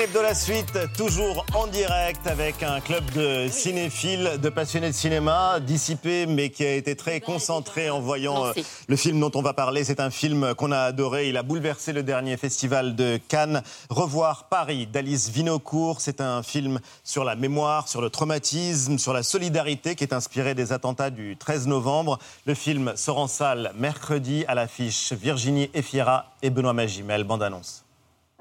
Célèbre 0.00 0.18
de 0.18 0.24
la 0.24 0.34
suite, 0.34 0.78
toujours 0.96 1.44
en 1.52 1.66
direct 1.66 2.26
avec 2.26 2.62
un 2.62 2.80
club 2.80 3.04
de 3.10 3.48
cinéphiles, 3.50 4.38
de 4.42 4.48
passionnés 4.48 4.88
de 4.88 4.94
cinéma, 4.94 5.60
dissipé 5.60 6.24
mais 6.24 6.48
qui 6.48 6.64
a 6.64 6.74
été 6.74 6.96
très 6.96 7.20
concentré 7.20 7.90
en 7.90 8.00
voyant 8.00 8.46
euh, 8.46 8.52
le 8.88 8.96
film 8.96 9.20
dont 9.20 9.30
on 9.34 9.42
va 9.42 9.52
parler. 9.52 9.84
C'est 9.84 10.00
un 10.00 10.08
film 10.08 10.54
qu'on 10.54 10.72
a 10.72 10.78
adoré. 10.78 11.28
Il 11.28 11.36
a 11.36 11.42
bouleversé 11.42 11.92
le 11.92 12.02
dernier 12.02 12.38
festival 12.38 12.96
de 12.96 13.20
Cannes. 13.28 13.62
Revoir 13.90 14.44
Paris 14.44 14.86
d'Alice 14.86 15.28
Vinocourt. 15.28 16.00
C'est 16.00 16.22
un 16.22 16.42
film 16.42 16.80
sur 17.04 17.22
la 17.22 17.36
mémoire, 17.36 17.86
sur 17.86 18.00
le 18.00 18.08
traumatisme, 18.08 18.96
sur 18.96 19.12
la 19.12 19.22
solidarité 19.22 19.96
qui 19.96 20.04
est 20.04 20.14
inspiré 20.14 20.54
des 20.54 20.72
attentats 20.72 21.10
du 21.10 21.36
13 21.36 21.66
novembre. 21.66 22.18
Le 22.46 22.54
film 22.54 22.94
sort 22.96 23.18
en 23.18 23.26
salle 23.26 23.72
mercredi 23.76 24.46
à 24.48 24.54
l'affiche 24.54 25.12
Virginie 25.12 25.68
Efira 25.74 26.32
et 26.40 26.48
Benoît 26.48 26.72
Magimel. 26.72 27.24
Bande 27.24 27.42
annonce. 27.42 27.84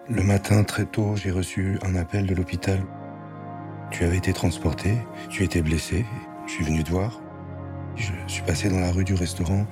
Le 0.07 0.23
matin, 0.23 0.63
très 0.63 0.85
tôt, 0.85 1.15
j'ai 1.15 1.29
reçu 1.29 1.77
un 1.85 1.95
appel 1.95 2.25
de 2.25 2.33
l'hôpital. 2.33 2.79
Tu 3.91 4.03
avais 4.03 4.17
été 4.17 4.33
transporté, 4.33 4.97
tu 5.29 5.43
étais 5.43 5.61
blessé, 5.61 6.05
je 6.47 6.53
suis 6.53 6.63
venu 6.63 6.83
te 6.83 6.91
voir. 6.91 7.19
Je 7.95 8.11
suis 8.27 8.43
passé 8.43 8.69
dans 8.69 8.79
la 8.79 8.91
rue 8.91 9.03
du 9.03 9.13
restaurant, 9.13 9.65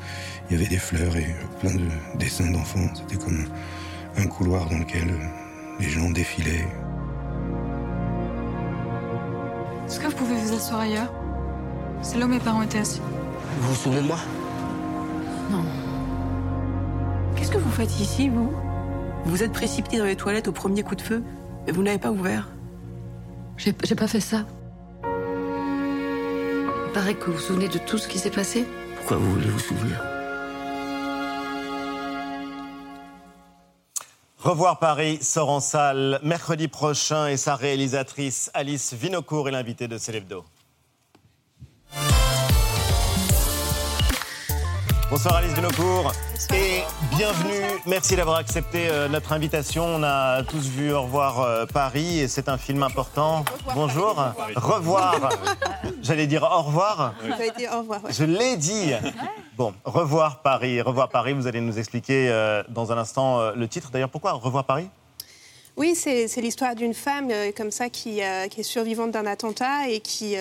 il 0.50 0.58
y 0.58 0.60
avait 0.60 0.70
des 0.70 0.78
fleurs 0.78 1.16
et 1.16 1.34
plein 1.60 1.74
de 1.74 1.88
dessins 2.20 2.52
d'enfants. 2.52 2.90
C'était 2.94 3.24
comme 3.24 3.46
un 4.18 4.28
couloir 4.28 4.68
dans 4.70 4.78
lequel 4.78 5.08
les 5.80 5.90
gens 5.90 6.10
défilaient. 6.10 6.68
Est-ce 9.86 10.00
que 10.00 10.08
vous 10.08 10.16
pouvez 10.16 10.36
vous 10.36 10.54
asseoir 10.54 10.82
ailleurs? 10.82 11.14
C'est 12.02 12.18
là 12.18 12.26
où 12.26 12.30
mes 12.30 12.40
parents 12.40 12.62
étaient 12.62 12.80
assis. 12.80 13.02
Vous 13.60 13.70
vous 13.70 13.76
souvenez 13.76 14.02
de 14.02 14.08
moi? 14.08 14.20
Non. 15.50 15.64
Qu'est-ce 17.36 17.52
que 17.52 17.58
vous 17.58 17.72
faites 17.72 18.00
ici, 18.00 18.30
vous? 18.30 18.52
Vous 19.26 19.44
êtes 19.44 19.52
précipité 19.52 19.98
dans 19.98 20.06
les 20.06 20.16
toilettes 20.16 20.48
au 20.48 20.52
premier 20.52 20.84
coup 20.84 20.96
de 20.96 21.02
feu 21.02 21.24
et 21.68 21.72
vous 21.72 21.84
n'avez 21.84 21.98
pas 21.98 22.12
ouvert. 22.12 22.50
J'ai 23.58 23.76
j'ai 23.84 23.96
pas 23.96 24.08
fait 24.08 24.20
ça. 24.20 24.46
Il 26.86 26.92
paraît 26.94 27.16
que 27.16 27.26
vous 27.26 27.34
vous 27.34 27.40
souvenez 27.40 27.68
de 27.68 27.78
tout 27.78 27.98
ce 27.98 28.08
qui 28.08 28.20
s'est 28.20 28.32
passé. 28.32 28.66
Pourquoi 28.96 29.18
vous 29.18 29.32
voulez 29.32 29.50
vous 29.50 29.60
souvenir? 29.60 30.02
Revoir 34.40 34.80
Paris 34.80 35.20
sort 35.22 35.50
en 35.50 35.60
salle 35.60 36.20
mercredi 36.24 36.68
prochain 36.70 37.28
et 37.28 37.36
sa 37.38 37.56
réalisatrice 37.56 38.50
Alice 38.54 38.94
Vinocourt 38.94 39.50
est 39.50 39.52
l'invitée 39.52 39.90
de 39.90 39.98
Célébdo. 39.98 40.46
Bonsoir 45.10 45.38
Alice 45.38 45.54
Vinocourt 45.54 46.12
et 46.54 46.82
bienvenue. 47.16 47.64
Merci 47.86 48.18
d'avoir 48.18 48.38
accepté 48.38 48.90
euh, 48.90 49.08
notre 49.08 49.32
invitation. 49.32 49.86
On 49.86 50.04
a 50.04 50.44
tous 50.44 50.68
vu 50.68 50.94
Au 50.94 51.04
revoir 51.04 51.40
euh, 51.40 51.66
Paris 51.66 52.20
et 52.20 52.28
c'est 52.28 52.50
un 52.50 52.58
film 52.58 52.84
important. 52.84 53.46
Bonjour. 53.74 54.22
Revoir. 54.56 55.30
J'allais 56.02 56.28
dire 56.28 56.44
au 56.44 56.62
revoir. 56.62 57.16
Vous 57.24 57.32
avez 57.32 57.52
dit 57.52 57.68
au 57.74 57.80
revoir. 57.80 58.04
ouais. 58.04 58.12
Je 58.12 58.26
l'ai 58.26 58.58
dit. 58.58 58.92
Bon, 59.56 59.74
revoir 59.86 60.42
Paris. 60.42 60.82
Revoir 60.82 61.08
Paris, 61.08 61.32
vous 61.32 61.48
allez 61.48 61.62
nous 61.62 61.80
expliquer 61.80 62.30
euh, 62.30 62.62
dans 62.68 62.92
un 62.92 62.98
instant 62.98 63.52
le 63.52 63.68
titre. 63.70 63.92
D'ailleurs, 63.92 64.10
pourquoi 64.10 64.34
revoir 64.34 64.66
Paris? 64.66 64.90
Oui, 65.78 65.96
c'est 65.96 66.28
l'histoire 66.42 66.76
d'une 66.76 66.94
femme 66.96 67.32
comme 67.56 67.72
ça 67.72 67.90
qui, 67.90 68.20
qui 68.50 68.60
est 68.60 68.64
survivante 68.64 69.12
d'un 69.12 69.26
attentat 69.26 69.88
et 69.90 70.00
qui, 70.00 70.36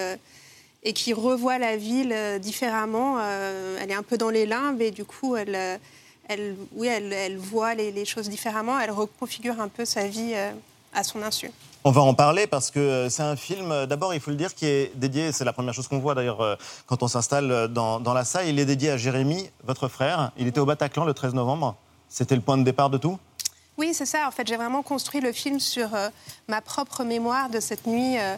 et 0.86 0.92
qui 0.92 1.12
revoit 1.12 1.58
la 1.58 1.76
ville 1.76 2.12
euh, 2.12 2.38
différemment. 2.38 3.16
Euh, 3.18 3.76
elle 3.82 3.90
est 3.90 3.94
un 3.94 4.04
peu 4.04 4.16
dans 4.16 4.30
les 4.30 4.46
limbes 4.46 4.80
et 4.80 4.92
du 4.92 5.04
coup, 5.04 5.34
elle, 5.34 5.56
euh, 5.56 5.76
elle, 6.28 6.54
oui, 6.76 6.86
elle, 6.86 7.12
elle 7.12 7.36
voit 7.38 7.74
les, 7.74 7.90
les 7.90 8.04
choses 8.04 8.28
différemment. 8.28 8.78
Elle 8.78 8.92
reconfigure 8.92 9.60
un 9.60 9.66
peu 9.66 9.84
sa 9.84 10.06
vie 10.06 10.34
à 10.94 11.02
son 11.02 11.22
insu. 11.22 11.50
On 11.82 11.90
va 11.90 12.02
en 12.02 12.14
parler 12.14 12.46
parce 12.46 12.70
que 12.70 13.08
c'est 13.10 13.22
un 13.22 13.36
film, 13.36 13.86
d'abord 13.86 14.14
il 14.14 14.20
faut 14.20 14.30
le 14.30 14.36
dire, 14.36 14.54
qui 14.54 14.66
est 14.66 14.92
dédié, 14.96 15.32
c'est 15.32 15.44
la 15.44 15.52
première 15.52 15.74
chose 15.74 15.86
qu'on 15.88 15.98
voit 15.98 16.14
d'ailleurs 16.14 16.58
quand 16.86 17.02
on 17.02 17.08
s'installe 17.08 17.68
dans, 17.68 18.00
dans 18.00 18.12
la 18.12 18.24
salle, 18.24 18.48
il 18.48 18.58
est 18.58 18.64
dédié 18.64 18.90
à 18.90 18.96
Jérémy, 18.96 19.50
votre 19.64 19.86
frère. 19.88 20.32
Il 20.36 20.48
était 20.48 20.58
au 20.58 20.66
Bataclan 20.66 21.04
le 21.04 21.14
13 21.14 21.34
novembre. 21.34 21.76
C'était 22.08 22.34
le 22.34 22.40
point 22.40 22.58
de 22.58 22.64
départ 22.64 22.90
de 22.90 22.98
tout? 22.98 23.18
Oui, 23.78 23.92
c'est 23.92 24.06
ça. 24.06 24.26
En 24.26 24.30
fait, 24.30 24.46
j'ai 24.46 24.56
vraiment 24.56 24.82
construit 24.82 25.20
le 25.20 25.32
film 25.32 25.60
sur 25.60 25.94
euh, 25.94 26.08
ma 26.48 26.60
propre 26.60 27.04
mémoire 27.04 27.50
de 27.50 27.60
cette 27.60 27.86
nuit, 27.86 28.18
euh, 28.18 28.36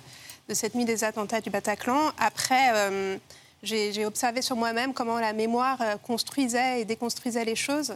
de 0.49 0.55
cette 0.55 0.75
nuit 0.75 0.87
des 0.87 1.05
attentats 1.05 1.43
du 1.43 1.51
Bataclan. 1.51 2.11
Après, 2.19 2.71
euh, 2.73 3.19
j'ai 3.63 4.07
observé 4.07 4.41
sur 4.41 4.57
moi-même 4.57 4.95
comment 4.95 5.19
la 5.19 5.35
mémoire 5.35 5.81
euh, 5.83 5.97
construisait 5.97 6.81
et 6.81 6.85
déconstruisait 6.87 7.45
les 7.45 7.55
choses. 7.55 7.95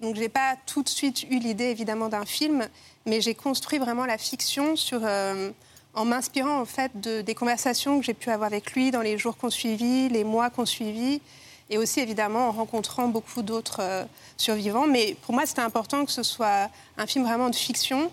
Donc, 0.00 0.16
j'ai 0.16 0.28
pas 0.28 0.56
tout 0.66 0.82
de 0.82 0.88
suite 0.88 1.22
eu 1.30 1.38
l'idée, 1.38 1.64
évidemment, 1.64 2.10
d'un 2.10 2.26
film, 2.26 2.68
mais 3.06 3.22
j'ai 3.22 3.34
construit 3.34 3.78
vraiment 3.78 4.04
la 4.04 4.18
fiction 4.18 4.74
euh, 4.92 5.50
en 5.94 6.04
m'inspirant 6.04 6.60
en 6.60 6.66
fait 6.66 6.92
de, 7.00 7.22
des 7.22 7.34
conversations 7.34 8.00
que 8.00 8.04
j'ai 8.04 8.14
pu 8.14 8.28
avoir 8.28 8.48
avec 8.48 8.72
lui 8.72 8.90
dans 8.90 9.00
les 9.00 9.16
jours 9.16 9.38
qu'on 9.38 9.50
suivit, 9.50 10.10
les 10.10 10.24
mois 10.24 10.50
qu'on 10.50 10.66
suivit, 10.66 11.22
et 11.70 11.78
aussi 11.78 12.00
évidemment 12.00 12.48
en 12.48 12.52
rencontrant 12.52 13.08
beaucoup 13.08 13.40
d'autres 13.40 14.06
survivants. 14.36 14.86
Mais 14.86 15.16
pour 15.22 15.34
moi, 15.34 15.46
c'était 15.46 15.62
important 15.62 16.04
que 16.04 16.12
ce 16.12 16.22
soit 16.22 16.68
un 16.98 17.06
film 17.06 17.24
vraiment 17.24 17.48
de 17.48 17.56
fiction 17.56 18.10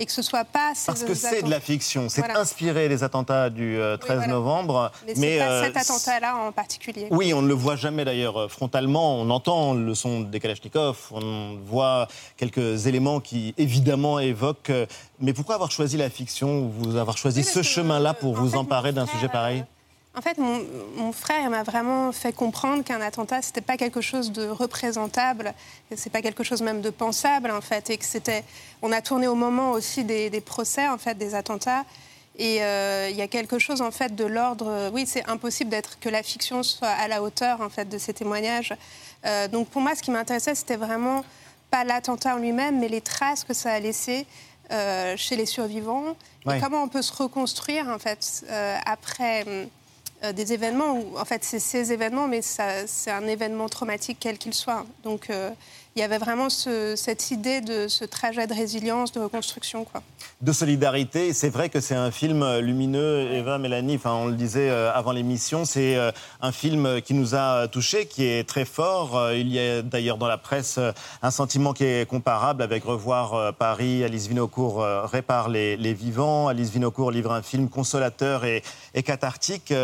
et 0.00 0.06
que 0.06 0.12
ce 0.12 0.22
soit 0.22 0.44
pas 0.46 0.72
ces 0.74 0.86
Parce 0.86 1.04
que 1.04 1.14
c'est 1.14 1.42
de 1.42 1.50
la 1.50 1.60
fiction, 1.60 2.08
c'est 2.08 2.22
Voilà. 2.22 2.40
inspiré 2.40 2.88
des 2.88 3.04
attentats 3.04 3.50
du 3.50 3.78
euh, 3.78 3.98
13 3.98 4.16
voilà. 4.16 4.32
novembre. 4.32 4.92
Mais, 5.06 5.14
c'est 5.14 5.38
pas 5.38 5.50
euh, 5.50 5.64
cet 5.64 5.76
attentat-là 5.76 6.36
en 6.36 6.52
particulier. 6.52 7.06
Oui, 7.10 7.34
on 7.34 7.42
ne 7.42 7.48
le 7.48 7.54
voit 7.54 7.76
jamais 7.76 8.06
d'ailleurs 8.06 8.38
euh, 8.40 8.48
frontalement. 8.48 9.16
On 9.20 9.28
entend 9.28 9.74
le 9.74 9.94
son 9.94 10.20
des 10.22 10.40
Kalachnikov, 10.40 10.96
on 11.12 11.58
voit 11.66 12.08
quelques 12.38 12.86
éléments 12.86 13.20
qui 13.20 13.54
évidemment 13.58 14.18
évoquent. 14.18 14.70
euh, 14.70 14.86
Mais 15.20 15.34
pourquoi 15.34 15.56
avoir 15.56 15.70
choisi 15.70 15.98
la 15.98 16.08
fiction 16.08 16.60
ou 16.60 16.70
vous 16.70 16.96
avoir 16.96 17.18
choisi 17.18 17.40
Oui, 17.40 17.46
ce 17.46 17.62
chemin-là 17.62 18.10
euh, 18.10 18.20
pour 18.20 18.30
en 18.38 18.40
vous 18.42 18.50
fait, 18.52 18.56
emparer 18.56 18.92
d'un 18.92 19.06
sujet 19.06 19.28
pareil 19.28 19.60
euh, 19.60 19.64
En 20.16 20.22
fait, 20.22 20.38
mon, 20.38 20.66
mon 20.96 21.12
frère 21.12 21.48
m'a 21.50 21.62
vraiment 21.62 22.10
fait 22.10 22.32
comprendre 22.32 22.82
qu'un 22.82 23.00
attentat, 23.00 23.42
c'était 23.42 23.60
pas 23.60 23.76
quelque 23.76 24.00
chose 24.00 24.32
de 24.32 24.48
représentable, 24.48 25.54
c'est 25.94 26.10
pas 26.10 26.20
quelque 26.20 26.42
chose 26.42 26.62
même 26.62 26.80
de 26.80 26.90
pensable 26.90 27.50
en 27.52 27.60
fait, 27.60 27.90
et 27.90 27.96
que 27.96 28.04
c'était. 28.04 28.42
On 28.82 28.90
a 28.90 29.02
tourné 29.02 29.28
au 29.28 29.36
moment 29.36 29.70
aussi 29.70 30.02
des, 30.02 30.28
des 30.28 30.40
procès 30.40 30.88
en 30.88 30.98
fait 30.98 31.16
des 31.16 31.34
attentats. 31.36 31.84
Et 32.38 32.62
euh, 32.62 33.08
il 33.10 33.16
y 33.16 33.22
a 33.22 33.28
quelque 33.28 33.58
chose 33.58 33.82
en 33.82 33.90
fait 33.92 34.14
de 34.16 34.24
l'ordre. 34.24 34.90
Oui, 34.92 35.04
c'est 35.06 35.28
impossible 35.28 35.70
d'être 35.70 36.00
que 36.00 36.08
la 36.08 36.22
fiction 36.22 36.62
soit 36.64 36.88
à 36.88 37.06
la 37.06 37.22
hauteur 37.22 37.60
en 37.60 37.68
fait 37.68 37.88
de 37.88 37.98
ces 37.98 38.12
témoignages. 38.14 38.74
Euh, 39.26 39.46
donc 39.46 39.68
pour 39.68 39.80
moi, 39.82 39.94
ce 39.94 40.02
qui 40.02 40.10
m'intéressait, 40.10 40.54
c'était 40.56 40.76
vraiment 40.76 41.24
pas 41.70 41.84
l'attentat 41.84 42.34
en 42.34 42.38
lui-même, 42.38 42.80
mais 42.80 42.88
les 42.88 43.00
traces 43.00 43.44
que 43.44 43.54
ça 43.54 43.72
a 43.72 43.78
laissées 43.78 44.26
euh, 44.72 45.16
chez 45.16 45.36
les 45.36 45.46
survivants 45.46 46.16
Ouais. 46.46 46.56
et 46.56 46.60
comment 46.62 46.82
on 46.82 46.88
peut 46.88 47.02
se 47.02 47.12
reconstruire 47.12 47.86
en 47.88 47.98
fait 47.98 48.46
après 48.86 49.44
euh, 50.22 50.32
des 50.32 50.52
événements 50.52 50.92
où 50.92 51.18
en 51.18 51.24
fait 51.24 51.44
c'est 51.44 51.58
ces 51.58 51.92
événements, 51.92 52.28
mais 52.28 52.42
c'est 52.42 53.10
un 53.10 53.26
événement 53.26 53.68
traumatique 53.68 54.18
quel 54.20 54.38
qu'il 54.38 54.54
soit. 54.54 54.84
Donc 55.02 55.30
euh, 55.30 55.50
il 55.96 56.00
y 56.00 56.02
avait 56.02 56.18
vraiment 56.18 56.48
ce- 56.48 56.94
cette 56.96 57.30
idée 57.30 57.60
de 57.60 57.88
ce 57.88 58.04
trajet 58.04 58.46
de 58.46 58.54
résilience, 58.54 59.12
de 59.12 59.20
reconstruction, 59.20 59.84
quoi. 59.84 60.02
de 60.40 60.52
solidarité. 60.52 61.34
C'est 61.34 61.50
vrai 61.50 61.68
que 61.68 61.80
c'est 61.80 61.94
un 61.94 62.10
film 62.10 62.42
euh, 62.42 62.62
lumineux, 62.62 63.30
Eva, 63.30 63.58
Mélanie, 63.58 63.96
enfin, 63.96 64.14
on 64.14 64.26
le 64.26 64.36
disait 64.36 64.70
euh, 64.70 64.90
avant 64.94 65.12
l'émission, 65.12 65.66
c'est 65.66 65.96
euh, 65.96 66.12
un 66.40 66.50
film 66.50 67.02
qui 67.02 67.12
nous 67.12 67.34
a 67.34 67.68
touchés, 67.68 68.06
qui 68.06 68.24
est 68.24 68.48
très 68.48 68.64
fort. 68.64 69.32
Il 69.32 69.48
y 69.48 69.58
a 69.58 69.82
d'ailleurs 69.82 70.16
dans 70.16 70.28
la 70.28 70.38
presse 70.38 70.78
un 71.22 71.30
sentiment 71.30 71.74
qui 71.74 71.84
est 71.84 72.08
comparable 72.08 72.62
avec 72.62 72.84
Revoir 72.84 73.52
Paris. 73.54 74.02
Alice 74.02 74.28
Vinocourt 74.28 74.82
répare 75.04 75.48
les, 75.50 75.76
vivants. 75.92 76.48
Alice 76.48 76.70
Vinocourt 76.70 77.10
livre 77.10 77.32
un 77.32 77.42
film 77.42 77.68
consolateur 77.68 78.44
et, 78.44 78.62
cathartique 79.04 79.74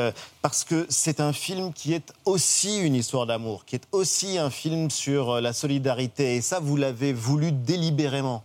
parce 0.43 0.65
que 0.65 0.87
c'est 0.89 1.21
un 1.21 1.33
film 1.33 1.73
qui 1.73 1.93
est 1.93 2.13
aussi 2.25 2.79
une 2.81 2.95
histoire 2.95 3.27
d'amour, 3.27 3.65
qui 3.65 3.77
est 3.77 3.85
aussi 3.93 4.39
un 4.39 4.51
film 4.51 4.91
sur 4.91 5.41
la 5.41 5.53
solidarité. 5.53 5.96
Et 5.99 6.41
ça, 6.41 6.61
vous 6.61 6.77
l'avez 6.77 7.13
voulu 7.13 7.53
délibérément. 7.53 8.43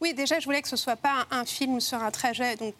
Oui, 0.00 0.14
déjà, 0.14 0.38
je 0.38 0.44
voulais 0.44 0.62
que 0.62 0.68
ce 0.68 0.76
soit 0.76 0.96
pas 0.96 1.26
un, 1.30 1.44
film 1.44 1.80
sur 1.80 2.02
un 2.02 2.10
trajet, 2.10 2.56
donc 2.56 2.74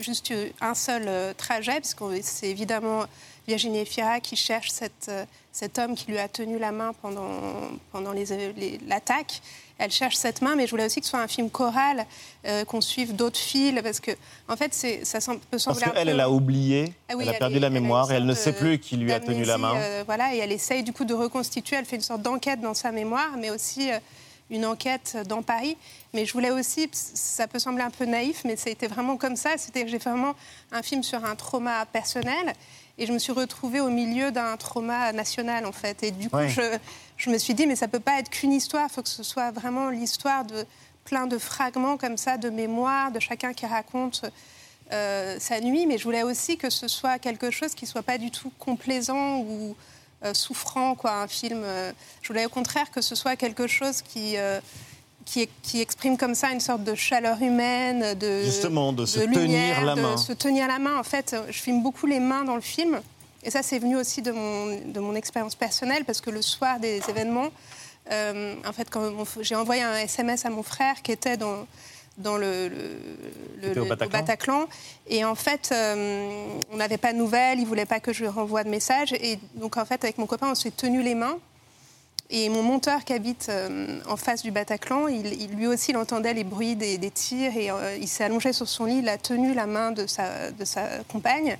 juste 0.00 0.30
euh, 0.30 0.48
un 0.60 0.74
seul 0.74 1.04
euh, 1.06 1.32
trajet, 1.34 1.74
parce 1.80 1.94
que 1.94 2.04
c'est 2.22 2.48
évidemment 2.48 3.04
Virginie 3.46 3.80
Efira 3.80 4.20
qui 4.20 4.36
cherche 4.36 4.70
cette, 4.70 5.08
euh, 5.08 5.24
cet 5.52 5.78
homme 5.78 5.94
qui 5.94 6.10
lui 6.10 6.18
a 6.18 6.28
tenu 6.28 6.58
la 6.58 6.72
main 6.72 6.92
pendant, 7.02 7.28
pendant 7.92 8.12
les- 8.12 8.78
l'attaque. 8.86 9.40
Elle 9.78 9.90
cherche 9.90 10.14
cette 10.14 10.40
main, 10.40 10.54
mais 10.54 10.66
je 10.66 10.70
voulais 10.70 10.86
aussi 10.86 11.00
que 11.00 11.06
ce 11.06 11.10
soit 11.10 11.20
un 11.20 11.26
film 11.26 11.50
choral, 11.50 12.06
euh, 12.46 12.64
qu'on 12.64 12.80
suive 12.80 13.14
d'autres 13.16 13.38
fils, 13.40 13.74
parce 13.82 13.98
que, 13.98 14.12
en 14.48 14.56
fait, 14.56 14.72
ça 14.72 15.18
peut 15.20 15.36
Parce 15.50 15.62
sembler 15.64 15.84
un 15.84 15.90
qu'elle, 15.90 16.04
peu... 16.04 16.10
elle 16.10 16.20
a 16.20 16.30
oublié, 16.30 16.92
Ah 17.08 17.14
oui, 17.16 17.24
elle 17.24 17.30
a 17.30 17.32
elle 17.32 17.38
perdu 17.40 17.56
est- 17.56 17.60
la 17.60 17.66
a 17.66 17.70
mémoire 17.70 18.12
et 18.12 18.14
elle 18.14 18.24
ne 18.26 18.34
sait 18.34 18.52
plus 18.52 18.78
qui 18.78 18.96
lui 18.96 19.12
a 19.12 19.18
tenu 19.18 19.42
la 19.44 19.58
main. 19.58 19.74
euh, 19.76 20.02
voilà, 20.06 20.32
et 20.34 20.38
elle 20.38 20.52
essaye 20.52 20.84
du 20.84 20.92
coup 20.92 21.04
de 21.04 21.14
reconstituer. 21.14 21.74
Elle 21.76 21.86
fait 21.86 21.96
une 21.96 22.02
sorte 22.02 22.22
d'enquête 22.22 22.60
dans 22.60 22.74
sa 22.74 22.92
mémoire, 22.92 23.32
mais 23.36 23.50
aussi 23.50 23.90
euh, 23.90 23.98
une 24.50 24.64
enquête 24.64 25.16
dans 25.28 25.42
Paris. 25.42 25.76
Mais 26.12 26.24
je 26.24 26.32
voulais 26.32 26.52
aussi, 26.52 26.88
ça 26.92 27.48
peut 27.48 27.58
sembler 27.58 27.82
un 27.82 27.90
peu 27.90 28.04
naïf, 28.04 28.42
mais 28.44 28.54
c'était 28.54 28.86
vraiment 28.86 29.16
comme 29.16 29.34
ça. 29.34 29.50
C'était 29.56 29.82
que 29.82 29.88
j'ai 29.90 29.98
fait 29.98 30.10
vraiment 30.10 30.34
un 30.70 30.82
film 30.82 31.02
sur 31.02 31.24
un 31.24 31.34
trauma 31.34 31.84
personnel. 31.86 32.52
Et 32.98 33.06
je 33.06 33.12
me 33.12 33.18
suis 33.18 33.32
retrouvée 33.32 33.80
au 33.80 33.90
milieu 33.90 34.30
d'un 34.30 34.56
trauma 34.56 35.12
national, 35.12 35.66
en 35.66 35.72
fait. 35.72 36.02
Et 36.02 36.10
du 36.12 36.30
coup, 36.30 36.36
Ouais. 36.36 36.48
je, 36.48 36.62
je 37.16 37.30
me 37.30 37.38
suis 37.38 37.54
dit, 37.54 37.66
mais 37.66 37.74
ça 37.76 37.88
peut 37.88 38.00
pas 38.00 38.18
être 38.20 38.30
qu'une 38.30 38.52
histoire. 38.52 38.86
Il 38.88 38.92
faut 38.92 39.02
que 39.02 39.08
ce 39.08 39.22
soit 39.24 39.50
vraiment 39.50 39.90
l'histoire 39.90 40.44
de 40.44 40.64
plein 41.04 41.26
de 41.26 41.36
fragments 41.38 41.96
comme 41.96 42.16
ça 42.16 42.38
de 42.38 42.50
mémoire 42.50 43.10
de 43.10 43.20
chacun 43.20 43.52
qui 43.52 43.66
raconte 43.66 44.22
euh, 44.92 45.36
sa 45.40 45.60
nuit, 45.60 45.86
mais 45.86 45.98
je 45.98 46.04
voulais 46.04 46.22
aussi 46.22 46.56
que 46.56 46.70
ce 46.70 46.88
soit 46.88 47.18
quelque 47.18 47.50
chose 47.50 47.74
qui 47.74 47.86
soit 47.86 48.02
pas 48.02 48.16
du 48.18 48.30
tout 48.30 48.52
complaisant 48.58 49.38
ou 49.38 49.74
euh, 50.24 50.32
souffrant, 50.32 50.94
quoi, 50.94 51.14
un 51.20 51.26
film. 51.28 51.62
euh, 51.64 51.92
je 52.22 52.28
voulais 52.28 52.46
au 52.46 52.48
contraire 52.48 52.90
que 52.90 53.00
ce 53.00 53.14
soit 53.14 53.36
quelque 53.36 53.66
chose 53.66 54.00
qui 54.02 54.36
qui, 55.24 55.48
qui 55.62 55.80
exprime 55.80 56.16
comme 56.18 56.34
ça 56.34 56.50
une 56.50 56.60
sorte 56.60 56.84
de 56.84 56.94
chaleur 56.94 57.40
humaine, 57.42 58.14
de 58.18 58.42
Justement, 58.44 58.92
de 58.92 59.06
se 59.06 59.20
lumière, 59.20 59.76
tenir 59.76 59.84
la 59.86 59.94
de 59.94 60.00
main. 60.00 60.16
se 60.16 60.32
tenir 60.32 60.66
la 60.68 60.78
main. 60.78 60.98
En 60.98 61.02
fait, 61.02 61.34
je 61.48 61.58
filme 61.58 61.82
beaucoup 61.82 62.06
les 62.06 62.20
mains 62.20 62.44
dans 62.44 62.54
le 62.56 62.60
film. 62.60 63.00
Et 63.42 63.50
ça, 63.50 63.62
c'est 63.62 63.78
venu 63.78 63.96
aussi 63.96 64.22
de 64.22 64.32
mon, 64.32 64.80
de 64.86 65.00
mon 65.00 65.14
expérience 65.14 65.54
personnelle, 65.54 66.04
parce 66.04 66.20
que 66.20 66.30
le 66.30 66.40
soir 66.42 66.78
des 66.80 67.00
événements, 67.08 67.48
euh, 68.10 68.54
en 68.66 68.72
fait, 68.72 68.88
quand 68.90 69.02
j'ai 69.40 69.54
envoyé 69.54 69.82
un 69.82 69.96
SMS 69.96 70.44
à 70.44 70.50
mon 70.50 70.62
frère 70.62 71.02
qui 71.02 71.12
était 71.12 71.36
dans, 71.36 71.66
dans 72.18 72.36
le, 72.36 72.68
le- 72.68 72.98
le- 73.62 73.70
était 73.70 73.80
au 73.80 73.84
le- 73.84 73.94
Bataclan. 74.08 74.66
Et 75.08 75.24
en 75.24 75.34
fait, 75.34 75.70
euh, 75.72 76.46
on 76.72 76.76
n'avait 76.76 76.96
pas 76.98 77.12
de 77.12 77.18
nouvelles, 77.18 77.58
il 77.60 77.66
voulait 77.66 77.86
pas 77.86 78.00
que 78.00 78.12
je 78.12 78.20
lui 78.22 78.28
renvoie 78.28 78.64
de 78.64 78.70
message. 78.70 79.12
Et 79.14 79.38
donc, 79.56 79.76
en 79.76 79.84
fait, 79.84 80.02
avec 80.04 80.16
mon 80.18 80.26
copain, 80.26 80.48
on 80.50 80.54
s'est 80.54 80.70
tenu 80.70 81.02
les 81.02 81.14
mains. 81.14 81.38
Et 82.30 82.48
mon 82.48 82.62
monteur 82.62 83.04
qui 83.04 83.12
habite 83.12 83.48
euh, 83.50 84.00
en 84.08 84.16
face 84.16 84.42
du 84.42 84.50
Bataclan, 84.50 85.06
lui 85.06 85.66
aussi, 85.66 85.90
il 85.90 85.96
entendait 85.96 86.32
les 86.32 86.44
bruits 86.44 86.74
des, 86.74 86.98
tirs 87.10 87.56
et 87.56 87.70
euh, 87.70 87.96
il 88.00 88.08
s'est 88.08 88.24
allongé 88.24 88.52
sur 88.52 88.66
son 88.66 88.86
lit, 88.86 88.98
il 88.98 89.08
a 89.08 89.18
tenu 89.18 89.52
la 89.52 89.66
main 89.66 89.92
de 89.92 90.06
sa, 90.06 90.50
de 90.50 90.64
compagne. 91.08 91.58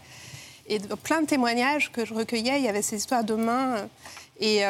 Et 0.66 0.78
dans 0.78 0.96
plein 0.96 1.20
de 1.20 1.26
témoignages 1.26 1.92
que 1.92 2.06
je 2.06 2.14
recueillais, 2.14 2.58
il 2.58 2.64
y 2.64 2.68
avait 2.68 2.80
ces 2.80 2.96
histoires 2.96 3.24
de 3.24 3.34
mains. 3.34 3.76
euh, 3.76 3.86
Et 4.40 4.64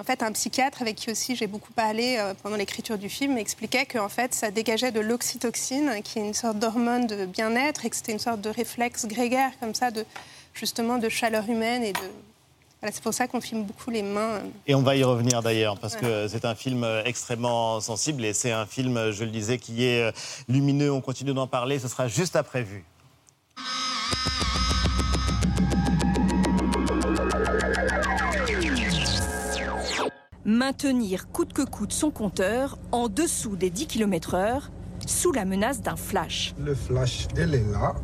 en 0.00 0.04
fait, 0.04 0.22
un 0.22 0.32
psychiatre 0.32 0.80
avec 0.80 0.96
qui 0.96 1.10
aussi 1.10 1.36
j'ai 1.36 1.46
beaucoup 1.46 1.72
parlé 1.74 2.18
pendant 2.42 2.56
l'écriture 2.56 2.96
du 2.96 3.10
film 3.10 3.34
m'expliquait 3.34 3.84
que 3.84 3.98
en 3.98 4.08
fait, 4.08 4.32
ça 4.32 4.50
dégageait 4.50 4.90
de 4.90 5.00
l'oxytocine, 5.00 6.00
qui 6.02 6.18
est 6.18 6.22
une 6.22 6.34
sorte 6.34 6.58
d'hormone 6.58 7.06
de 7.06 7.26
bien-être, 7.26 7.84
et 7.84 7.90
que 7.90 7.96
c'était 7.96 8.12
une 8.12 8.18
sorte 8.18 8.40
de 8.40 8.48
réflexe 8.48 9.04
grégaire 9.04 9.52
comme 9.60 9.74
ça, 9.74 9.90
de 9.90 10.06
justement 10.54 10.96
de 10.96 11.10
chaleur 11.10 11.46
humaine 11.50 11.84
et 11.84 11.92
de. 11.92 12.29
Voilà, 12.80 12.92
c'est 12.94 13.02
pour 13.02 13.12
ça 13.12 13.26
qu'on 13.26 13.40
filme 13.42 13.64
beaucoup 13.64 13.90
les 13.90 14.02
mains. 14.02 14.36
euh. 14.36 14.40
Et 14.66 14.74
on 14.74 14.82
va 14.82 14.96
y 14.96 15.04
revenir 15.04 15.42
d'ailleurs, 15.42 15.78
parce 15.78 15.96
que 15.96 16.28
c'est 16.28 16.46
un 16.46 16.54
film 16.54 16.82
euh, 16.82 17.02
extrêmement 17.04 17.78
sensible 17.80 18.24
et 18.24 18.32
c'est 18.32 18.52
un 18.52 18.64
film, 18.64 18.96
euh, 18.96 19.12
je 19.12 19.24
le 19.24 19.30
disais, 19.30 19.58
qui 19.58 19.84
est 19.84 20.12
lumineux. 20.48 20.90
On 20.90 21.02
continue 21.02 21.34
d'en 21.34 21.46
parler, 21.46 21.78
ce 21.78 21.88
sera 21.88 22.08
juste 22.08 22.36
après 22.36 22.62
vue. 22.62 22.84
Maintenir 30.44 31.28
coûte 31.30 31.52
que 31.52 31.62
coûte 31.62 31.92
son 31.92 32.10
compteur 32.10 32.78
en 32.92 33.08
dessous 33.08 33.56
des 33.56 33.70
10 33.70 33.86
km/h 33.86 34.70
sous 35.06 35.32
la 35.32 35.44
menace 35.44 35.82
d'un 35.82 35.96
flash. 35.96 36.54
Le 36.58 36.74
flash, 36.74 37.26
elle 37.36 37.54
est 37.54 37.72
là. 37.72 37.94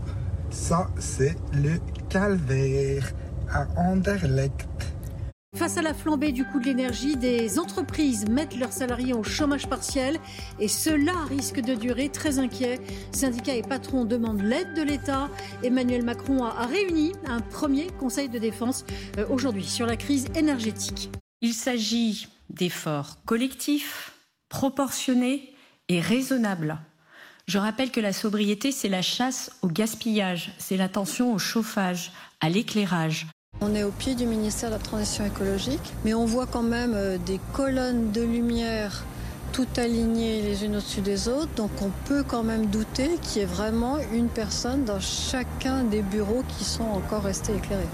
Ça, 0.51 0.89
c'est 0.99 1.35
le 1.53 1.81
calvaire 2.09 3.13
à 3.53 3.67
Anderlecht. 3.77 4.67
Face 5.57 5.79
à 5.79 5.83
la 5.83 5.95
flambée 5.95 6.33
du 6.33 6.45
coût 6.45 6.61
de 6.61 6.67
l'énergie, 6.67 7.17
des 7.17 7.59
entreprises 7.59 8.29
mettent 8.29 8.59
leurs 8.59 8.75
salariés 8.75 9.15
au 9.15 9.23
chômage 9.23 9.67
partiel 9.67 10.19
et 10.61 10.69
cela 10.69 11.15
risque 11.31 11.61
de 11.61 11.75
durer 11.75 12.11
très 12.11 12.39
inquiet. 12.39 12.79
Syndicats 13.11 13.55
et 13.55 13.63
patrons 13.63 14.05
demandent 14.05 14.43
l'aide 14.43 14.75
de 14.75 14.83
l'État. 14.83 15.31
Emmanuel 15.63 16.05
Macron 16.05 16.45
a 16.45 16.51
a 16.59 16.67
réuni 16.67 17.13
un 17.27 17.41
premier 17.41 17.87
conseil 17.99 18.29
de 18.29 18.39
défense 18.39 18.85
euh, 19.17 19.27
aujourd'hui 19.31 19.65
sur 19.65 19.87
la 19.87 19.97
crise 19.97 20.27
énergétique. 20.35 21.11
Il 21.41 21.55
s'agit 21.55 22.29
d'efforts 22.51 23.17
collectifs, 23.25 24.13
proportionnés 24.51 25.55
et 25.89 26.01
raisonnables. 26.01 26.79
Je 27.47 27.59
rappelle 27.59 27.91
que 27.91 28.01
la 28.01 28.13
sobriété, 28.13 28.73
c'est 28.73 28.89
la 28.89 29.03
chasse 29.03 29.53
au 29.63 29.69
gaspillage, 29.69 30.53
c'est 30.59 30.77
l'attention 30.77 31.33
au 31.33 31.39
chauffage, 31.39 32.13
à 32.41 32.49
l'éclairage. 32.49 33.27
On 33.61 33.75
est 33.75 33.85
au 33.85 33.91
pied 33.91 34.15
du 34.15 34.27
ministère 34.27 34.71
de 34.71 34.75
la 34.75 34.81
Transition 34.81 35.25
écologique, 35.25 35.93
mais 36.05 36.15
on 36.15 36.27
voit 36.27 36.47
quand 36.47 36.63
même 36.63 36.93
euh, 36.95 37.19
des 37.19 37.41
colonnes 37.53 38.13
de 38.13 38.23
lumière 38.23 39.05
toutes 39.53 39.79
alignées 39.79 40.43
les 40.43 40.65
unes 40.67 40.77
au-dessus 40.77 41.01
des 41.01 41.29
autres, 41.29 41.55
donc 41.55 41.71
on 41.81 41.91
peut 42.05 42.23
quand 42.23 42.43
même 42.43 42.67
douter 42.67 43.17
qu'il 43.23 43.41
y 43.41 43.45
ait 43.45 43.47
vraiment 43.47 43.99
une 44.13 44.29
personne 44.29 44.85
dans 44.85 45.01
chacun 45.01 45.83
des 45.85 46.03
bureaux 46.03 46.45
qui 46.59 46.65
sont 46.65 46.85
encore 46.85 47.23
restés 47.23 47.55
éclairés. 47.57 47.89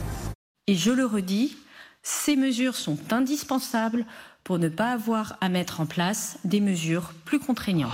Et 0.66 0.74
je 0.74 0.90
le 0.90 1.06
redis, 1.06 1.56
ces 2.02 2.34
mesures 2.34 2.74
sont 2.74 2.98
indispensables 3.12 4.06
pour 4.42 4.58
ne 4.58 4.68
pas 4.68 4.90
avoir 4.90 5.36
à 5.40 5.48
mettre 5.48 5.80
en 5.80 5.86
place 5.86 6.38
des 6.44 6.60
mesures 6.60 7.12
plus 7.24 7.38
contraignantes. 7.38 7.92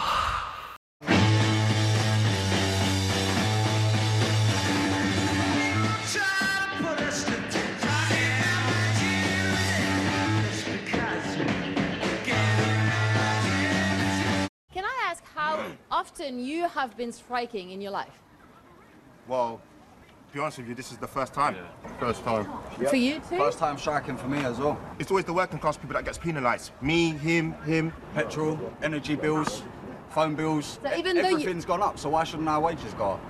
How 15.48 15.64
often 15.90 16.38
you 16.44 16.68
have 16.68 16.96
been 16.96 17.12
striking 17.12 17.70
in 17.70 17.80
your 17.80 17.92
life? 17.92 18.16
Well, 19.26 19.60
to 20.28 20.34
be 20.34 20.40
honest 20.40 20.58
with 20.58 20.68
you, 20.68 20.74
this 20.74 20.90
is 20.92 20.98
the 20.98 21.06
first 21.06 21.32
time. 21.34 21.56
First 22.00 22.22
time. 22.24 22.46
For 22.88 22.96
you 22.96 23.14
too? 23.28 23.36
First 23.38 23.58
time 23.58 23.78
striking 23.78 24.16
for 24.16 24.28
me 24.28 24.38
as 24.44 24.58
well. 24.58 24.76
It's 24.98 25.10
always 25.10 25.24
the 25.24 25.32
working 25.32 25.58
class 25.58 25.76
people 25.76 25.94
that 25.94 26.04
gets 26.04 26.18
penalised. 26.18 26.72
Me, 26.82 27.10
him, 27.12 27.52
him. 27.64 27.92
Petrol, 28.14 28.58
energy 28.82 29.16
bills, 29.16 29.62
phone 30.10 30.34
bills. 30.34 30.78
So 30.82 30.88
e- 30.94 30.98
even 30.98 31.16
though 31.16 31.28
you- 31.28 31.36
everything's 31.38 31.64
gone 31.64 31.82
up, 31.82 31.98
so 31.98 32.10
why 32.10 32.24
shouldn't 32.24 32.48
our 32.48 32.60
wages 32.60 32.94
go 32.94 33.12
up? 33.12 33.20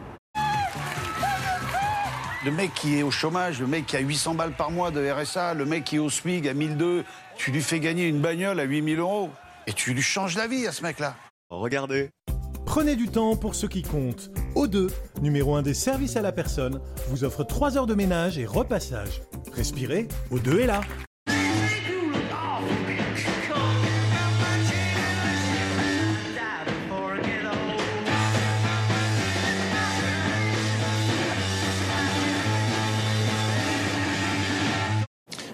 Le 2.44 2.52
mec 2.52 2.72
qui 2.74 2.98
est 2.98 3.02
au 3.02 3.10
chômage, 3.10 3.60
le 3.60 3.66
mec 3.66 3.86
qui 3.86 3.96
a 3.96 4.00
800 4.00 4.34
balles 4.34 4.52
par 4.56 4.70
mois 4.70 4.90
de 4.92 5.00
RSA, 5.10 5.54
le 5.54 5.64
mec 5.64 5.84
qui 5.84 5.96
est 5.96 5.98
au 5.98 6.08
SMIC 6.08 6.46
à 6.46 6.54
1002, 6.54 7.04
tu 7.36 7.50
lui 7.50 7.60
fais 7.62 7.80
gagner 7.80 8.06
une 8.08 8.20
bagnole 8.20 8.60
à 8.60 8.62
8000 8.62 9.00
euros 9.00 9.30
et 9.66 9.72
tu 9.72 9.92
lui 9.92 10.02
changes 10.02 10.36
la 10.36 10.46
vie 10.46 10.66
à 10.66 10.72
ce 10.72 10.82
mec-là. 10.84 11.14
Regardez. 11.50 12.10
Prenez 12.66 12.94
du 12.94 13.08
temps 13.08 13.34
pour 13.34 13.54
ce 13.54 13.64
qui 13.64 13.80
compte. 13.80 14.30
O2, 14.54 14.90
numéro 15.22 15.54
1 15.54 15.62
des 15.62 15.72
services 15.72 16.16
à 16.16 16.20
la 16.20 16.30
personne, 16.30 16.78
vous 17.08 17.24
offre 17.24 17.42
3 17.42 17.78
heures 17.78 17.86
de 17.86 17.94
ménage 17.94 18.36
et 18.38 18.44
repassage. 18.44 19.22
Respirez, 19.54 20.08
O2 20.30 20.60
est 20.60 20.66
là. 20.66 20.82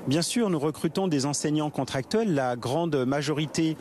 Bien 0.07 0.21
sûr, 0.21 0.51
nous 0.51 0.59
recrutons 0.59 1.09
des 1.09 1.25
enseignants 1.25 1.71
contractuels. 1.71 2.35
La 2.35 2.57
grande 2.57 2.95
majorité 3.07 3.77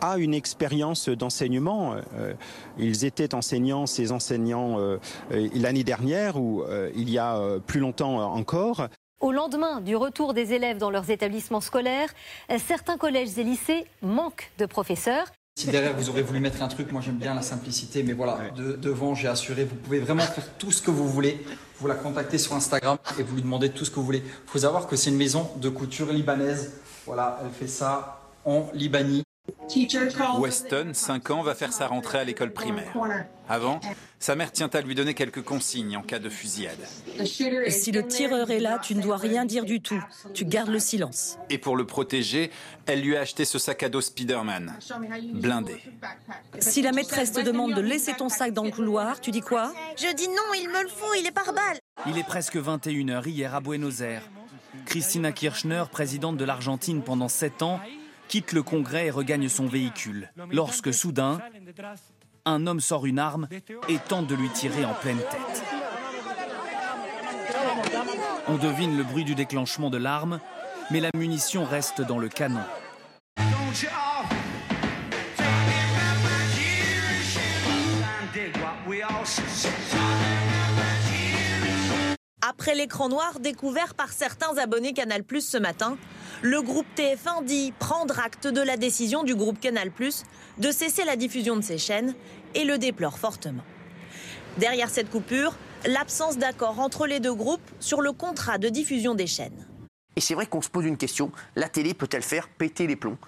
a 0.00 0.18
une 0.18 0.34
expérience 0.34 1.08
d'enseignement. 1.08 1.94
Euh, 2.18 2.34
ils 2.78 3.04
étaient 3.04 3.34
enseignants, 3.34 3.86
ces 3.86 4.12
enseignants, 4.12 4.78
euh, 4.78 4.98
euh, 5.32 5.48
l'année 5.54 5.84
dernière 5.84 6.36
ou 6.40 6.62
euh, 6.62 6.90
il 6.94 7.10
y 7.10 7.18
a 7.18 7.36
euh, 7.36 7.58
plus 7.58 7.80
longtemps 7.80 8.20
euh, 8.20 8.24
encore. 8.24 8.88
Au 9.20 9.32
lendemain 9.32 9.80
du 9.80 9.96
retour 9.96 10.34
des 10.34 10.52
élèves 10.52 10.76
dans 10.78 10.90
leurs 10.90 11.08
établissements 11.10 11.62
scolaires, 11.62 12.10
euh, 12.50 12.58
certains 12.64 12.98
collèges 12.98 13.38
et 13.38 13.44
lycées 13.44 13.86
manquent 14.02 14.50
de 14.58 14.66
professeurs. 14.66 15.26
Si 15.58 15.68
derrière 15.68 15.96
vous 15.96 16.10
aurez 16.10 16.20
voulu 16.20 16.38
mettre 16.38 16.62
un 16.62 16.68
truc, 16.68 16.92
moi 16.92 17.00
j'aime 17.00 17.16
bien 17.16 17.32
la 17.34 17.40
simplicité, 17.40 18.02
mais 18.02 18.12
voilà, 18.12 18.38
de- 18.54 18.72
devant 18.76 19.14
j'ai 19.14 19.26
assuré, 19.28 19.64
vous 19.64 19.74
pouvez 19.76 20.00
vraiment 20.00 20.20
faire 20.20 20.44
tout 20.58 20.70
ce 20.70 20.82
que 20.82 20.90
vous 20.90 21.08
voulez. 21.08 21.42
Vous 21.80 21.86
la 21.86 21.94
contactez 21.94 22.36
sur 22.36 22.52
Instagram 22.54 22.98
et 23.18 23.22
vous 23.22 23.36
lui 23.36 23.42
demandez 23.42 23.70
tout 23.70 23.86
ce 23.86 23.90
que 23.90 23.96
vous 23.96 24.04
voulez. 24.04 24.22
Il 24.26 24.50
faut 24.50 24.58
savoir 24.58 24.86
que 24.86 24.96
c'est 24.96 25.08
une 25.08 25.16
maison 25.16 25.48
de 25.56 25.70
couture 25.70 26.12
libanaise. 26.12 26.74
Voilà, 27.06 27.38
elle 27.42 27.50
fait 27.52 27.68
ça 27.68 28.20
en 28.44 28.66
Libanie. 28.74 29.22
Weston, 30.38 30.90
5 30.92 31.30
ans, 31.30 31.42
va 31.42 31.54
faire 31.54 31.72
sa 31.72 31.86
rentrée 31.86 32.18
à 32.18 32.24
l'école 32.24 32.52
primaire. 32.52 32.92
Avant, 33.48 33.80
sa 34.18 34.34
mère 34.34 34.52
tient 34.52 34.70
à 34.72 34.80
lui 34.80 34.94
donner 34.94 35.14
quelques 35.14 35.42
consignes 35.42 35.96
en 35.96 36.02
cas 36.02 36.18
de 36.18 36.28
fusillade. 36.28 36.78
Si 37.24 37.92
le 37.92 38.06
tireur 38.06 38.50
est 38.50 38.60
là, 38.60 38.78
tu 38.78 38.94
ne 38.94 39.02
dois 39.02 39.16
rien 39.16 39.44
dire 39.44 39.64
du 39.64 39.80
tout. 39.80 40.02
Tu 40.34 40.44
gardes 40.44 40.70
le 40.70 40.78
silence. 40.78 41.38
Et 41.50 41.58
pour 41.58 41.76
le 41.76 41.84
protéger, 41.84 42.50
elle 42.86 43.00
lui 43.00 43.16
a 43.16 43.20
acheté 43.20 43.44
ce 43.44 43.58
sac 43.58 43.82
à 43.82 43.88
dos 43.88 44.00
Spider-Man, 44.00 44.78
blindé. 45.34 45.76
Si 46.58 46.82
la 46.82 46.92
maîtresse 46.92 47.32
te 47.32 47.40
demande 47.40 47.74
de 47.74 47.80
laisser 47.80 48.14
ton 48.14 48.28
sac 48.28 48.52
dans 48.52 48.64
le 48.64 48.70
couloir, 48.70 49.20
tu 49.20 49.30
dis 49.30 49.42
quoi? 49.42 49.72
Je 49.96 50.14
dis 50.14 50.28
non, 50.28 50.54
il 50.60 50.68
me 50.68 50.82
le 50.82 50.88
faut, 50.88 51.14
il 51.18 51.26
est 51.26 51.32
par 51.32 51.52
balle. 51.52 51.78
Il 52.06 52.18
est 52.18 52.26
presque 52.26 52.56
21h 52.56 53.28
hier 53.28 53.54
à 53.54 53.60
Buenos 53.60 54.00
Aires. 54.00 54.28
Christina 54.84 55.32
Kirchner, 55.32 55.84
présidente 55.90 56.36
de 56.36 56.44
l'Argentine 56.44 57.02
pendant 57.02 57.28
7 57.28 57.62
ans, 57.62 57.80
quitte 58.28 58.52
le 58.52 58.62
Congrès 58.62 59.06
et 59.06 59.10
regagne 59.10 59.48
son 59.48 59.66
véhicule, 59.66 60.30
lorsque 60.50 60.92
soudain, 60.92 61.40
un 62.44 62.66
homme 62.66 62.80
sort 62.80 63.06
une 63.06 63.18
arme 63.18 63.48
et 63.88 63.98
tente 63.98 64.26
de 64.26 64.34
lui 64.34 64.48
tirer 64.50 64.84
en 64.84 64.94
pleine 64.94 65.18
tête. 65.18 65.64
On 68.48 68.56
devine 68.56 68.96
le 68.96 69.02
bruit 69.02 69.24
du 69.24 69.34
déclenchement 69.34 69.90
de 69.90 69.98
l'arme, 69.98 70.40
mais 70.90 71.00
la 71.00 71.10
munition 71.16 71.64
reste 71.64 72.00
dans 72.00 72.18
le 72.18 72.28
canon. 72.28 72.60
Après 82.48 82.76
l'écran 82.76 83.08
noir 83.08 83.40
découvert 83.40 83.94
par 83.94 84.12
certains 84.12 84.56
abonnés 84.58 84.92
Canal+ 84.92 85.24
ce 85.40 85.58
matin, 85.58 85.98
le 86.42 86.62
groupe 86.62 86.86
TF1 86.96 87.44
dit 87.44 87.72
prendre 87.76 88.20
acte 88.20 88.46
de 88.46 88.60
la 88.60 88.76
décision 88.76 89.24
du 89.24 89.34
groupe 89.34 89.58
Canal+ 89.58 89.90
de 89.90 90.70
cesser 90.70 91.04
la 91.04 91.16
diffusion 91.16 91.56
de 91.56 91.62
ses 91.62 91.76
chaînes 91.76 92.14
et 92.54 92.64
le 92.64 92.78
déplore 92.78 93.18
fortement. 93.18 93.64
Derrière 94.58 94.90
cette 94.90 95.10
coupure, 95.10 95.56
l'absence 95.86 96.38
d'accord 96.38 96.78
entre 96.78 97.08
les 97.08 97.18
deux 97.18 97.34
groupes 97.34 97.68
sur 97.80 98.00
le 98.00 98.12
contrat 98.12 98.58
de 98.58 98.68
diffusion 98.68 99.16
des 99.16 99.26
chaînes. 99.26 99.66
Et 100.14 100.20
c'est 100.20 100.34
vrai 100.34 100.46
qu'on 100.46 100.62
se 100.62 100.70
pose 100.70 100.84
une 100.84 100.96
question, 100.96 101.32
la 101.56 101.68
télé 101.68 101.94
peut-elle 101.94 102.22
faire 102.22 102.48
péter 102.48 102.86
les 102.86 102.96
plombs? 102.96 103.18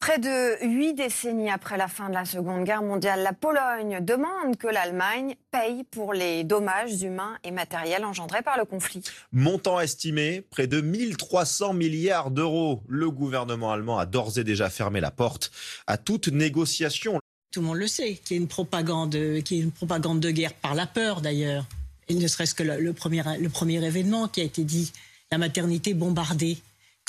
Près 0.00 0.18
de 0.18 0.64
huit 0.64 0.94
décennies 0.94 1.50
après 1.50 1.76
la 1.76 1.86
fin 1.86 2.08
de 2.08 2.14
la 2.14 2.24
Seconde 2.24 2.64
Guerre 2.64 2.82
mondiale, 2.82 3.22
la 3.22 3.34
Pologne 3.34 3.98
demande 4.00 4.56
que 4.58 4.66
l'Allemagne 4.66 5.36
paye 5.50 5.84
pour 5.84 6.14
les 6.14 6.42
dommages 6.42 7.02
humains 7.02 7.36
et 7.44 7.50
matériels 7.50 8.06
engendrés 8.06 8.40
par 8.40 8.56
le 8.56 8.64
conflit. 8.64 9.02
Montant 9.32 9.78
estimé, 9.78 10.40
près 10.40 10.66
de 10.66 10.80
1300 10.80 11.74
milliards 11.74 12.30
d'euros. 12.30 12.82
Le 12.88 13.10
gouvernement 13.10 13.72
allemand 13.72 13.98
a 13.98 14.06
d'ores 14.06 14.38
et 14.38 14.44
déjà 14.44 14.70
fermé 14.70 15.00
la 15.00 15.10
porte 15.10 15.52
à 15.86 15.98
toute 15.98 16.28
négociation. 16.28 17.20
Tout 17.52 17.60
le 17.60 17.66
monde 17.66 17.76
le 17.76 17.86
sait, 17.86 18.14
qu'il 18.14 18.38
y 18.38 18.40
a 18.40 18.42
une 18.42 18.48
propagande, 18.48 19.12
qu'il 19.44 19.58
y 19.58 19.60
a 19.60 19.64
une 19.64 19.70
propagande 19.70 20.20
de 20.20 20.30
guerre 20.30 20.54
par 20.54 20.74
la 20.74 20.86
peur 20.86 21.20
d'ailleurs. 21.20 21.66
Et 22.08 22.14
ne 22.14 22.26
serait-ce 22.26 22.54
que 22.54 22.62
le, 22.62 22.80
le 22.80 22.94
premier, 22.94 23.22
le 23.38 23.48
premier 23.50 23.84
événement 23.84 24.28
qui 24.28 24.40
a 24.40 24.44
été 24.44 24.64
dit, 24.64 24.92
la 25.30 25.36
maternité 25.36 25.92
bombardée, 25.92 26.56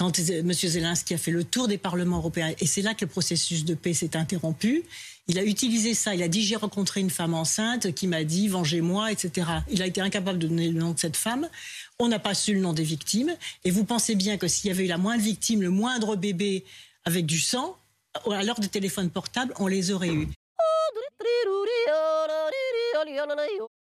quand 0.01 0.17
M. 0.17 0.51
Zelensky 0.51 1.13
a 1.13 1.17
fait 1.19 1.29
le 1.29 1.43
tour 1.43 1.67
des 1.67 1.77
parlements 1.77 2.17
européens, 2.17 2.55
et 2.59 2.65
c'est 2.65 2.81
là 2.81 2.95
que 2.95 3.05
le 3.05 3.11
processus 3.11 3.65
de 3.65 3.75
paix 3.75 3.93
s'est 3.93 4.15
interrompu, 4.17 4.83
il 5.27 5.37
a 5.37 5.43
utilisé 5.43 5.93
ça. 5.93 6.15
Il 6.15 6.23
a 6.23 6.27
dit 6.27 6.41
J'ai 6.41 6.55
rencontré 6.55 7.01
une 7.01 7.11
femme 7.11 7.35
enceinte 7.35 7.93
qui 7.93 8.07
m'a 8.07 8.23
dit 8.23 8.47
Vengez-moi, 8.47 9.11
etc. 9.11 9.47
Il 9.69 9.79
a 9.83 9.85
été 9.85 10.01
incapable 10.01 10.39
de 10.39 10.47
donner 10.47 10.69
le 10.69 10.79
nom 10.79 10.93
de 10.93 10.99
cette 10.99 11.15
femme. 11.15 11.47
On 11.99 12.07
n'a 12.07 12.17
pas 12.17 12.33
su 12.33 12.55
le 12.55 12.61
nom 12.61 12.73
des 12.73 12.81
victimes. 12.83 13.35
Et 13.63 13.69
vous 13.69 13.83
pensez 13.83 14.15
bien 14.15 14.37
que 14.37 14.47
s'il 14.47 14.69
y 14.69 14.71
avait 14.71 14.85
eu 14.85 14.87
la 14.87 14.97
moindre 14.97 15.21
victime, 15.21 15.61
le 15.61 15.69
moindre 15.69 16.15
bébé 16.15 16.65
avec 17.05 17.27
du 17.27 17.39
sang, 17.39 17.77
à 18.25 18.43
l'heure 18.43 18.59
de 18.59 18.65
téléphone 18.65 19.11
portable, 19.11 19.53
on 19.59 19.67
les 19.67 19.91
aurait 19.91 20.09
eus. 20.09 20.29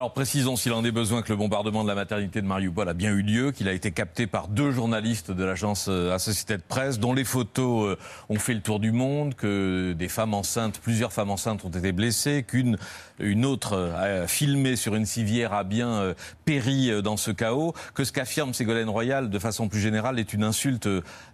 Alors 0.05 0.13
précisons 0.13 0.55
s'il 0.55 0.75
en 0.75 0.85
est 0.85 0.93
besoin 0.93 1.23
que 1.23 1.33
le 1.33 1.39
bombardement 1.39 1.83
de 1.83 1.89
la 1.89 1.95
maternité 1.95 2.43
de 2.43 2.47
Mariupol 2.47 2.87
a 2.87 2.93
bien 2.93 3.11
eu 3.13 3.23
lieu, 3.23 3.53
qu'il 3.53 3.71
a 3.71 3.73
été 3.73 3.91
capté 3.91 4.27
par 4.27 4.49
deux 4.49 4.71
journalistes 4.71 5.31
de 5.31 5.45
l'agence 5.45 5.87
euh, 5.89 6.13
Associated 6.13 6.61
Press, 6.61 6.99
dont 6.99 7.15
les 7.15 7.25
photos 7.25 7.89
euh, 7.93 7.99
ont 8.29 8.39
fait 8.39 8.53
le 8.53 8.61
tour 8.61 8.81
du 8.81 8.93
monde, 8.93 9.35
que 9.35 9.95
des 9.95 10.09
femmes 10.09 10.35
enceintes, 10.35 10.79
plusieurs 10.79 11.11
femmes 11.11 11.31
enceintes 11.31 11.65
ont 11.65 11.71
été 11.71 11.93
blessées, 11.93 12.45
qu'une 12.47 12.77
une 13.19 13.47
autre 13.47 13.77
euh, 13.77 14.27
filmée 14.27 14.77
sur 14.77 14.95
une 14.95 15.07
civière 15.07 15.55
a 15.55 15.65
bien 15.65 16.15
péri 16.45 16.91
dans 17.01 17.17
ce 17.17 17.31
chaos, 17.31 17.73
que 17.95 18.05
ce 18.05 18.13
qu'affirme 18.13 18.53
Ségolène 18.53 18.91
Royal 18.91 19.31
de 19.31 19.39
façon 19.39 19.69
plus 19.69 19.81
générale 19.81 20.19
est 20.19 20.35
une 20.35 20.45
insulte 20.45 20.89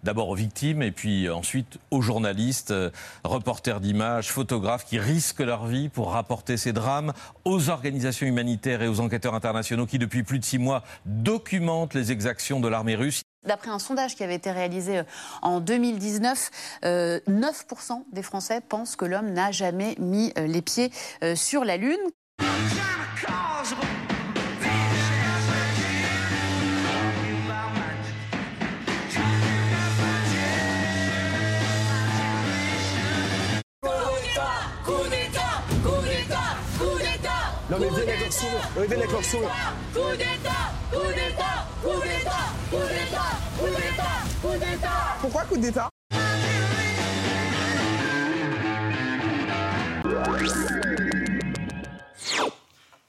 d'abord 0.05 0.29
aux 0.29 0.35
victimes 0.37 0.83
et 0.83 0.93
puis 0.93 1.29
ensuite 1.29 1.79
aux 1.91 2.03
journalistes, 2.03 2.73
reporters 3.25 3.81
d'images, 3.81 4.29
photographes 4.29 4.85
qui 4.85 4.99
risquent 4.99 5.41
leur 5.41 5.67
vie 5.67 5.89
pour 5.89 6.13
rapporter 6.13 6.59
ces 6.59 6.75
drames, 6.75 7.15
aux 7.45 7.71
organisations 7.71 8.27
humanitaires 8.27 8.60
et 8.67 8.89
aux 8.89 9.01
enquêteurs 9.01 9.35
internationaux 9.35 9.87
qui 9.87 9.99
depuis 9.99 10.23
plus 10.23 10.39
de 10.39 10.45
six 10.45 10.59
mois 10.59 10.83
documentent 11.07 11.95
les 11.95 12.13
exactions 12.13 12.61
de 12.61 12.69
l'armée 12.69 12.95
russe. 12.95 13.23
D'après 13.47 13.71
un 13.71 13.79
sondage 13.79 14.17
qui 14.17 14.23
avait 14.23 14.35
été 14.35 14.51
réalisé 14.51 14.99
euh, 14.99 15.03
en 15.41 15.61
2019, 15.61 16.51
euh, 16.85 17.21
9% 17.27 18.05
des 18.13 18.23
Français 18.23 18.61
pensent 18.61 18.97
que 18.97 19.07
l'homme 19.07 19.33
n'a 19.33 19.51
jamais 19.51 19.95
mis 19.99 20.33
euh, 20.39 20.47
les 20.47 20.61
pieds 20.61 20.91
euh, 21.25 21.35
sur 21.35 21.65
la 21.65 21.79
Lune. 21.79 21.97
Mais 37.81 37.89
viens 37.89 38.03
avec 38.03 38.21
leur 38.21 38.33
sourire, 38.33 38.71
Ouais, 38.77 38.87
viens 38.87 38.99
avec 38.99 39.11
leur 39.13 39.25
sourire. 39.25 39.49
Coup 39.95 40.17
d'État 40.17 40.51
Coup 40.93 40.99
d'État 41.09 41.67
Coup 41.83 42.01
d'État 42.03 42.31
Coup 42.71 42.77
d'État 42.77 43.31
Coup 43.59 43.67
d'État 43.69 44.03
Coup 44.43 44.59
d'État 44.59 45.17
Pourquoi 45.23 45.43
coup 45.45 45.57
d'état? 45.57 45.89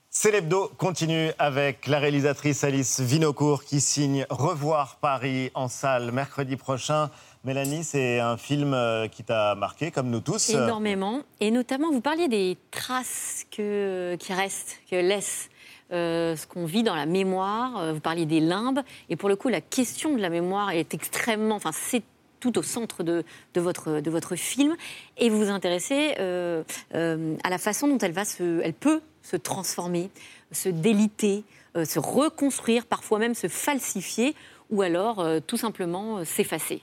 C'est 0.10 0.32
l'hebdo 0.32 0.72
continue 0.78 1.32
avec 1.40 1.88
la 1.88 2.00
réalisatrice 2.00 2.64
Alice 2.64 3.00
Vinocourt 3.00 3.64
qui 3.64 3.82
signe 3.82 4.26
Revoir 4.30 4.98
Paris 5.02 5.52
en 5.56 5.68
salle 5.68 6.12
mercredi 6.12 6.58
prochain. 6.58 7.10
Mélanie, 7.44 7.84
c'est 7.84 8.20
un 8.20 8.38
film 8.38 8.74
euh, 8.76 9.08
qui 9.08 9.24
t'a 9.24 9.56
marqué, 9.56 9.90
comme 9.90 10.12
nous 10.12 10.20
tous. 10.20 10.52
Énormément. 10.52 11.24
Et 11.40 11.50
notamment, 11.50 11.90
vous 11.92 12.02
parliez 12.02 12.28
des 12.28 12.56
traces 12.70 13.48
que, 13.50 14.16
qui 14.20 14.32
restent, 14.32 14.80
que 14.90 14.96
laisse 14.96 15.50
euh, 15.92 16.36
ce 16.36 16.46
qu'on 16.46 16.66
vit 16.66 16.84
dans 16.84 16.96
la 16.96 17.08
mémoire. 17.08 17.80
Euh, 17.80 17.94
Vous 17.94 18.00
parliez 18.00 18.28
des 18.28 18.42
limbes. 18.42 18.82
Et 19.10 19.16
pour 19.16 19.28
le 19.28 19.36
coup, 19.36 19.50
la 19.50 19.60
question 19.60 20.16
de 20.16 20.22
la 20.22 20.30
mémoire 20.30 20.70
est 20.70 20.94
extrêmement. 20.94 21.56
Enfin, 21.56 21.72
c'est 21.74 22.04
tout 22.40 22.60
au 22.60 22.64
centre 22.64 23.02
de, 23.02 23.24
de 23.56 23.62
votre, 23.62 24.02
de 24.02 24.12
votre 24.12 24.36
film. 24.36 24.76
Et 25.18 25.30
vous 25.30 25.40
vous 25.40 25.50
intéressez 25.50 26.16
euh, 26.20 26.64
euh, 26.94 27.36
à 27.44 27.50
la 27.50 27.58
façon 27.58 27.88
dont 27.88 27.98
elle, 27.98 28.12
va 28.12 28.24
elle 28.40 28.74
peut 28.74 29.02
se 29.24 29.36
transformer, 29.36 30.12
se 30.52 30.70
déliter, 30.70 31.44
euh, 31.76 31.86
se 31.86 31.98
reconstruire, 31.98 32.86
parfois 32.86 33.18
même 33.18 33.34
se 33.34 33.48
falsifier, 33.48 34.36
ou 34.70 34.84
alors 34.84 35.20
euh, 35.20 35.40
tout 35.40 35.58
simplement 35.58 36.20
euh, 36.20 36.24
s'effacer. 36.24 36.82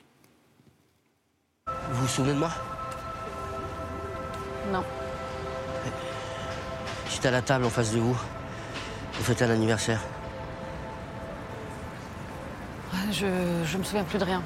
Vous 1.90 2.02
vous 2.02 2.08
souvenez 2.08 2.34
de 2.34 2.38
moi? 2.38 2.50
Non. 4.72 4.84
J'étais 7.10 7.28
à 7.28 7.30
la 7.32 7.42
table 7.42 7.64
en 7.64 7.70
face 7.70 7.92
de 7.92 7.98
vous. 7.98 8.16
Vous 9.14 9.24
fêtez 9.24 9.44
un 9.44 9.50
anniversaire. 9.50 10.00
Je, 13.10 13.26
je 13.64 13.78
me 13.78 13.82
souviens 13.82 14.04
plus 14.04 14.18
de 14.18 14.24
rien. 14.24 14.42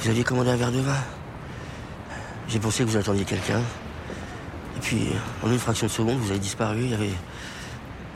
Vous 0.00 0.08
aviez 0.08 0.24
commandé 0.24 0.50
un 0.50 0.56
verre 0.56 0.72
de 0.72 0.80
vin. 0.80 0.96
J'ai 2.48 2.58
pensé 2.58 2.84
que 2.84 2.88
vous 2.88 2.96
attendiez 2.96 3.24
quelqu'un. 3.24 3.60
Et 4.76 4.80
puis, 4.80 5.08
en 5.44 5.50
une 5.50 5.58
fraction 5.58 5.86
de 5.86 5.92
seconde, 5.92 6.18
vous 6.18 6.30
avez 6.30 6.40
disparu. 6.40 6.80
Il 6.82 6.90
y 6.90 6.94
avait 6.94 7.12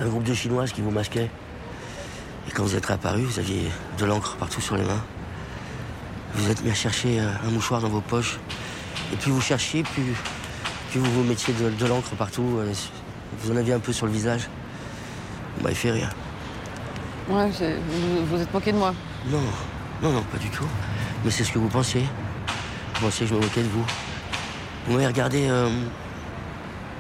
un 0.01 0.07
groupe 0.07 0.25
de 0.25 0.35
Chinoises 0.35 0.73
qui 0.73 0.81
vous 0.81 0.91
masquait. 0.91 1.31
Et 2.49 2.51
quand 2.51 2.65
vous 2.65 2.75
êtes 2.75 2.87
réapparu, 2.87 3.23
vous 3.23 3.39
aviez 3.39 3.71
de 3.99 4.05
l'encre 4.05 4.37
partout 4.37 4.61
sur 4.61 4.77
les 4.77 4.85
mains. 4.85 5.03
Vous 6.35 6.51
êtes 6.51 6.63
mis 6.65 6.71
à 6.71 6.75
chercher 6.75 7.21
euh, 7.21 7.29
un 7.47 7.51
mouchoir 7.51 7.81
dans 7.81 7.89
vos 7.89 8.01
poches. 8.01 8.39
Et 9.13 9.17
plus 9.17 9.31
vous 9.31 9.41
cherchiez, 9.41 9.83
plus, 9.83 10.15
plus 10.91 11.01
vous 11.01 11.11
vous 11.13 11.25
mettiez 11.25 11.55
de, 11.55 11.71
de 11.71 11.87
l'encre 11.87 12.15
partout. 12.17 12.57
euh, 12.59 12.73
Vous 13.41 13.53
en 13.53 13.57
aviez 13.57 13.73
un 13.75 13.79
peu 13.81 13.93
sur 13.93 14.07
le 14.07 14.13
visage. 14.13 14.49
Vous 15.57 15.63
m'avez 15.63 15.75
fait 15.75 15.91
rire. 15.93 16.11
Ouais, 17.29 17.49
vous, 17.49 18.27
vous 18.27 18.41
êtes 18.41 18.53
moqué 18.53 18.73
de 18.73 18.79
moi. 18.79 18.95
Non, 19.31 19.41
non, 20.03 20.13
non, 20.13 20.23
pas 20.25 20.39
du 20.39 20.49
tout. 20.51 20.67
Mais 21.25 21.31
c'est 21.31 21.45
ce 21.45 21.53
que 21.53 21.59
vous 21.59 21.69
pensiez. 21.69 22.03
Vous 22.95 23.01
pensiez 23.07 23.27
que 23.27 23.31
je 23.31 23.35
me 23.37 23.41
moquais 23.41 23.63
de 23.63 23.69
vous. 23.69 23.85
Vous 24.87 24.93
m'avez 24.95 25.07
regardé 25.07 25.47
euh, 25.49 25.71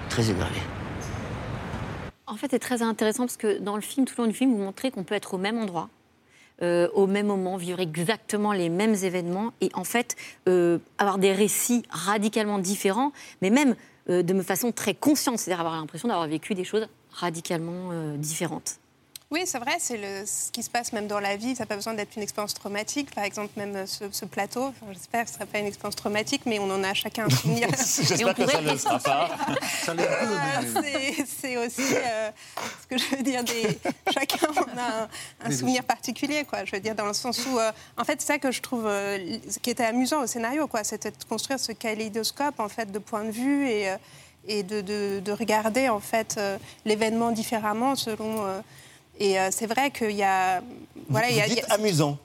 très 0.08 0.30
énervé. 0.30 0.60
En 2.26 2.36
fait, 2.36 2.46
c'est 2.50 2.58
très 2.58 2.82
intéressant 2.82 3.24
parce 3.24 3.36
que 3.36 3.58
dans 3.58 3.74
le 3.76 3.82
film, 3.82 4.06
tout 4.06 4.14
le 4.18 4.24
long 4.24 4.30
du 4.30 4.36
film, 4.36 4.52
vous 4.52 4.62
montrez 4.62 4.90
qu'on 4.90 5.04
peut 5.04 5.14
être 5.14 5.34
au 5.34 5.38
même 5.38 5.58
endroit, 5.58 5.88
euh, 6.62 6.88
au 6.94 7.06
même 7.06 7.26
moment, 7.26 7.56
vivre 7.56 7.80
exactement 7.80 8.52
les 8.52 8.68
mêmes 8.68 8.94
événements 8.94 9.52
et 9.60 9.70
en 9.74 9.84
fait 9.84 10.16
euh, 10.48 10.78
avoir 10.98 11.18
des 11.18 11.32
récits 11.32 11.82
radicalement 11.90 12.58
différents, 12.58 13.12
mais 13.42 13.50
même 13.50 13.74
euh, 14.08 14.22
de 14.22 14.34
façon 14.42 14.70
très 14.70 14.94
consciente, 14.94 15.38
c'est-à-dire 15.38 15.60
avoir 15.60 15.76
l'impression 15.76 16.08
d'avoir 16.08 16.28
vécu 16.28 16.54
des 16.54 16.64
choses 16.64 16.86
radicalement 17.10 17.90
différentes. 18.16 18.78
Oui, 19.34 19.42
c'est 19.46 19.58
vrai, 19.58 19.78
c'est 19.80 20.24
ce 20.26 20.52
qui 20.52 20.62
se 20.62 20.70
passe 20.70 20.92
même 20.92 21.08
dans 21.08 21.18
la 21.18 21.34
vie. 21.36 21.56
Ça 21.56 21.64
n'a 21.64 21.66
pas 21.66 21.74
besoin 21.74 21.92
d'être 21.94 22.14
une 22.16 22.22
expérience 22.22 22.54
traumatique. 22.54 23.12
Par 23.12 23.24
exemple, 23.24 23.50
même 23.56 23.74
euh, 23.74 23.84
ce, 23.84 24.04
ce 24.12 24.24
plateau, 24.26 24.66
enfin, 24.66 24.86
j'espère 24.92 25.24
que 25.24 25.28
ce 25.30 25.34
ne 25.34 25.38
sera 25.40 25.46
pas 25.46 25.58
une 25.58 25.66
expérience 25.66 25.96
traumatique, 25.96 26.42
mais 26.46 26.60
on 26.60 26.70
en 26.70 26.84
a 26.84 26.94
chacun 26.94 27.24
un 27.26 27.30
souvenir. 27.36 27.68
J'espère 27.70 28.32
que 28.32 28.46
ça 28.48 28.60
ne 28.60 28.70
le 28.70 28.78
sera 28.78 28.98
pas. 29.00 29.30
Euh, 29.88 31.24
c'est- 31.26 31.56
aussi 31.56 31.82
euh, 31.82 32.30
ce 32.82 32.86
que 32.86 32.96
je 32.98 33.16
veux 33.16 33.22
dire. 33.24 33.42
Des, 33.44 33.78
chacun 34.14 34.46
on 34.56 34.78
a 34.78 35.08
un, 35.44 35.50
souvenir 35.50 35.82
particulier, 35.82 36.44
quoi. 36.44 36.64
Je 36.64 36.70
veux 36.72 36.80
dire 36.80 36.94
dans 36.94 37.06
le 37.06 37.12
sens 37.12 37.44
où, 37.46 37.58
euh, 37.58 37.72
en 37.98 38.04
fait, 38.04 38.20
c'est 38.20 38.28
ça 38.28 38.38
que 38.38 38.50
je 38.52 38.60
trouve, 38.62 38.86
euh, 38.86 39.18
ce 39.50 39.58
qui 39.58 39.70
était 39.70 39.84
amusant 39.84 40.22
au 40.22 40.26
scénario, 40.28 40.66
quoi, 40.68 40.84
c'était 40.84 41.10
de 41.10 41.16
construire 41.28 41.58
ce 41.58 41.72
kaléidoscope 41.72 42.60
en 42.60 42.68
fait 42.68 42.90
de 42.92 42.98
points 43.00 43.24
de 43.24 43.30
vue 43.32 43.68
et 43.68 43.92
et 44.46 44.62
de, 44.62 44.80
de- 44.82 45.20
de 45.24 45.32
regarder 45.32 45.88
en 45.88 46.00
fait 46.00 46.36
euh, 46.38 46.56
l'événement 46.84 47.30
différemment 47.32 47.96
selon. 47.96 48.46
euh, 48.46 48.60
et 49.20 49.38
euh, 49.38 49.48
c'est 49.50 49.66
vrai 49.66 49.90
qu'il 49.90 50.12
y 50.12 50.22
a, 50.22 50.60
voilà, 51.08 51.30
il 51.30 51.36
y 51.36 51.40
a, 51.40 51.44
Vous 51.44 51.50
il 51.50 51.52
y 51.52 51.60
dites 51.60 51.70
a- 51.70 51.74
amusant. 51.74 52.18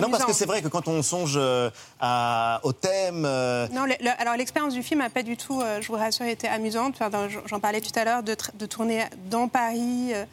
Non, 0.00 0.10
parce 0.10 0.24
que 0.24 0.32
c'est 0.32 0.46
vrai 0.46 0.62
que 0.62 0.68
quand 0.68 0.88
on 0.88 1.02
songe 1.02 1.34
euh, 1.36 1.70
à- 2.00 2.60
au 2.64 2.72
thème. 2.72 3.24
euh, 3.26 3.68
Non, 3.72 3.84
le- 3.84 3.94
le- 4.00 4.10
alors 4.20 4.34
l'expérience 4.36 4.72
du 4.74 4.82
film 4.82 5.00
n'a 5.00 5.10
pas 5.10 5.22
du 5.22 5.36
tout, 5.36 5.60
euh, 5.60 5.80
je 5.80 5.88
vous 5.88 5.94
rassure, 5.98 6.24
été 6.26 6.48
amusante. 6.48 6.96
Enfin, 7.00 7.28
J'en 7.46 7.60
parlais 7.60 7.80
tout 7.80 7.96
à 7.98 8.04
l'heure, 8.04 8.22
de, 8.22 8.36
de 8.54 8.66
tourner 8.66 9.04
dans 9.30 9.48
Paris, 9.48 10.12
euh, 10.12 10.24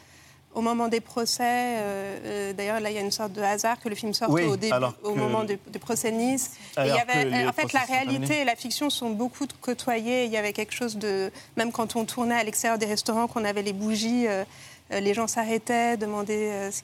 au 0.54 0.60
moment 0.60 0.86
des 0.88 1.00
procès, 1.00 2.52
d'ailleurs 2.56 2.78
là 2.78 2.88
il 2.90 2.94
y 2.94 2.98
a 2.98 3.02
une 3.02 3.10
sorte 3.10 3.32
de 3.32 3.42
hasard 3.42 3.80
que 3.80 3.88
le 3.88 3.96
film 3.96 4.14
sorte 4.14 4.30
Oui, 4.30 4.44
au, 4.44 4.56
début, 4.56 4.72
au 5.02 5.12
que- 5.12 5.18
moment 5.18 5.42
du, 5.42 5.58
procès 5.80 6.12
de 6.12 6.16
Nice. 6.16 6.52
Et 6.78 6.82
il 6.82 6.86
y 6.86 6.90
Alors 6.90 7.00
avait, 7.08 7.24
que 7.24 7.28
les 7.28 7.48
en 7.48 7.52
fait, 7.52 7.72
la 7.72 7.80
réalité 7.80 8.40
et 8.40 8.44
la 8.44 8.54
fiction 8.54 8.88
sont 8.88 9.10
beaucoup 9.10 9.46
côtoyées. 9.60 10.26
Il 10.26 10.30
y 10.30 10.36
avait 10.36 10.52
quelque 10.52 10.72
chose 10.72 10.96
de, 10.96 11.32
même 11.56 11.72
quand 11.72 11.96
on 11.96 12.04
tournait 12.04 12.36
à 12.36 12.44
l'extérieur 12.44 12.78
des 12.78 12.86
restaurants, 12.86 13.26
qu'on 13.26 13.44
avait 13.44 13.62
les 13.62 13.72
bougies. 13.72 14.26
Euh, 14.94 15.00
les 15.00 15.12
gens 15.14 15.26
s'arrêtaient, 15.26 15.96
demandaient 15.96 16.50
euh, 16.52 16.70
ce 16.70 16.80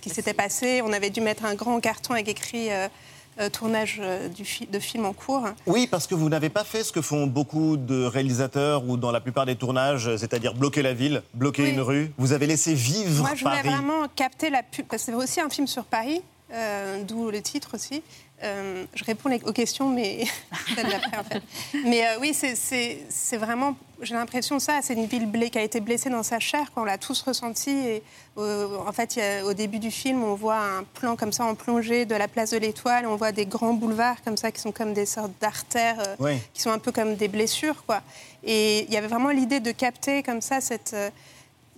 qui 0.00 0.08
s'était 0.10 0.34
passé. 0.34 0.82
On 0.84 0.92
avait 0.92 1.10
dû 1.10 1.20
mettre 1.20 1.44
un 1.44 1.54
grand 1.54 1.78
carton 1.80 2.14
avec 2.14 2.28
écrit 2.28 2.68
euh, 2.70 2.88
tournage 3.52 4.02
du 4.36 4.44
fi- 4.44 4.66
de 4.66 4.78
film 4.78 5.06
en 5.06 5.12
cours. 5.12 5.44
Oui, 5.66 5.86
parce 5.86 6.06
que 6.06 6.14
vous 6.14 6.28
n'avez 6.28 6.48
pas 6.50 6.64
fait 6.64 6.82
ce 6.84 6.92
que 6.92 7.00
font 7.00 7.26
beaucoup 7.26 7.76
de 7.78 8.04
réalisateurs 8.04 8.84
ou 8.86 8.96
dans 8.98 9.12
la 9.12 9.20
plupart 9.20 9.46
des 9.46 9.56
tournages, 9.56 10.14
c'est-à-dire 10.16 10.52
bloquer 10.54 10.82
la 10.82 10.92
ville, 10.92 11.22
bloquer 11.32 11.62
Oui. 11.62 11.70
une 11.70 11.80
rue. 11.80 12.12
Vous 12.18 12.32
avez 12.32 12.46
laissé 12.46 12.74
vivre 12.74 13.22
Moi, 13.22 13.30
je 13.34 13.44
voulais 13.44 13.62
Paris. 13.62 13.68
vraiment 13.68 14.06
capter 14.14 14.50
la 14.50 14.62
pub, 14.62 14.84
parce 14.86 15.04
que 15.04 15.12
c'est 15.12 15.16
aussi 15.16 15.40
un 15.40 15.48
film 15.48 15.66
sur 15.66 15.84
Paris, 15.84 16.20
euh, 16.52 17.02
d'où 17.04 17.30
le 17.30 17.40
titre 17.42 17.70
aussi. 17.74 18.02
Euh, 18.42 18.86
je 18.94 19.04
réponds 19.04 19.30
aux 19.44 19.52
questions, 19.52 19.90
mais 19.90 20.24
en 20.52 21.24
fait. 21.24 21.42
Mais 21.84 22.06
euh, 22.06 22.18
oui, 22.20 22.32
c'est- 22.32 23.36
vraiment, 23.36 23.76
j'ai 24.00 24.14
l'impression 24.14 24.58
ça, 24.58 24.80
c'est 24.82 24.94
une 24.94 25.04
ville 25.04 25.30
qui 25.50 25.58
a 25.58 25.62
été 25.62 25.78
blessée 25.80 26.08
dans 26.08 26.22
sa 26.22 26.38
chair, 26.38 26.72
qu'on 26.72 26.84
l'a 26.84 26.96
tous 26.96 27.20
ressenti. 27.20 27.70
Et 27.70 28.02
en 28.38 28.92
fait, 28.92 29.16
il 29.16 29.18
y 29.18 29.22
a- 29.22 29.44
au 29.44 29.52
début 29.52 29.78
du 29.78 29.90
film, 29.90 30.24
on 30.24 30.34
voit 30.34 30.56
un 30.58 30.84
plan 30.84 31.16
comme 31.16 31.32
ça 31.32 31.44
en 31.44 31.54
plongée 31.54 32.06
de 32.06 32.14
la 32.14 32.28
place 32.28 32.50
de 32.50 32.56
l'Étoile, 32.56 33.06
on 33.06 33.16
voit 33.16 33.32
des 33.32 33.44
grands 33.44 33.74
boulevards 33.74 34.22
comme 34.24 34.38
ça 34.38 34.50
qui 34.50 34.60
sont 34.62 34.72
comme 34.72 34.94
des 34.94 35.04
sortes 35.06 35.32
d'artères, 35.38 36.02
Oui. 36.18 36.38
qui 36.54 36.62
sont 36.62 36.70
un 36.70 36.78
peu 36.78 36.92
comme 36.92 37.16
des 37.16 37.28
blessures, 37.28 37.84
quoi. 37.86 38.00
Et 38.42 38.84
il 38.84 38.90
y 38.90 38.96
avait 38.96 39.06
vraiment 39.08 39.28
l'idée 39.28 39.60
de 39.60 39.70
capter 39.70 40.22
comme 40.22 40.40
ça 40.40 40.62
cette 40.62 40.96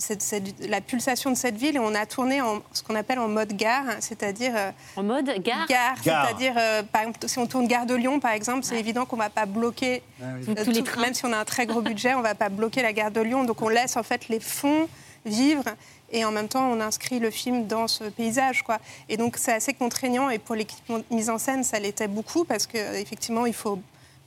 cette- 0.02 0.22
cette- 0.22 0.66
la 0.68 0.80
pulsation 0.80 1.30
de 1.30 1.36
cette 1.36 1.56
ville 1.56 1.76
et 1.76 1.78
on 1.78 1.94
a 1.94 2.04
tourné 2.06 2.40
en 2.40 2.60
ce 2.72 2.82
qu'on 2.82 2.94
appelle 2.96 3.18
en 3.20 3.28
mode 3.28 3.52
gare, 3.56 3.84
c'est-à-dire 4.00 4.52
euh, 4.56 4.70
En 4.96 5.02
mode 5.02 5.26
gare 5.42 5.66
gare, 5.68 5.96
Gare. 6.02 6.26
c'est-à-dire 6.26 6.54
euh, 6.58 6.82
par 6.82 7.02
exemple 7.02 7.18
si 7.26 7.38
on 7.38 7.46
tourne 7.46 7.66
gare 7.68 7.86
de 7.86 7.94
Lyon 7.94 8.18
par 8.20 8.32
exemple, 8.32 8.64
c'est 8.64 8.78
évident 8.78 9.04
qu'on 9.06 9.16
va 9.16 9.30
pas 9.30 9.46
bloquer 9.46 10.02
oui. 10.20 10.54
euh, 10.58 10.64
les 10.64 10.82
même 11.00 11.14
si 11.14 11.24
on 11.24 11.32
a 11.32 11.38
un 11.38 11.44
très 11.44 11.66
gros 11.66 11.80
budget, 11.90 12.14
on 12.14 12.20
va 12.22 12.34
pas 12.34 12.48
bloquer 12.48 12.82
la 12.82 12.92
gare 12.92 13.10
de 13.12 13.20
Lyon, 13.20 13.44
donc 13.44 13.62
on 13.62 13.68
laisse 13.68 13.96
en 13.96 14.02
fait 14.02 14.28
les 14.28 14.40
fonds 14.40 14.88
vivre 15.24 15.62
et 16.10 16.24
en 16.24 16.32
même 16.32 16.48
temps 16.48 16.68
on 16.68 16.80
inscrit 16.80 17.20
le 17.20 17.30
film 17.30 17.66
dans 17.68 17.86
ce 17.86 18.04
paysage 18.04 18.62
quoi. 18.62 18.78
Et 19.08 19.16
donc 19.16 19.36
c'est 19.38 19.52
assez 19.52 19.72
contraignant 19.72 20.30
et 20.30 20.38
pour 20.38 20.56
l'équipe 20.56 20.82
mise 21.10 21.30
en 21.30 21.38
scène 21.38 21.62
ça 21.62 21.78
l'était 21.78 22.08
beaucoup 22.08 22.44
parce 22.44 22.66
que 22.66 22.78
effectivement 22.96 23.46
il 23.46 23.54
faut 23.54 23.78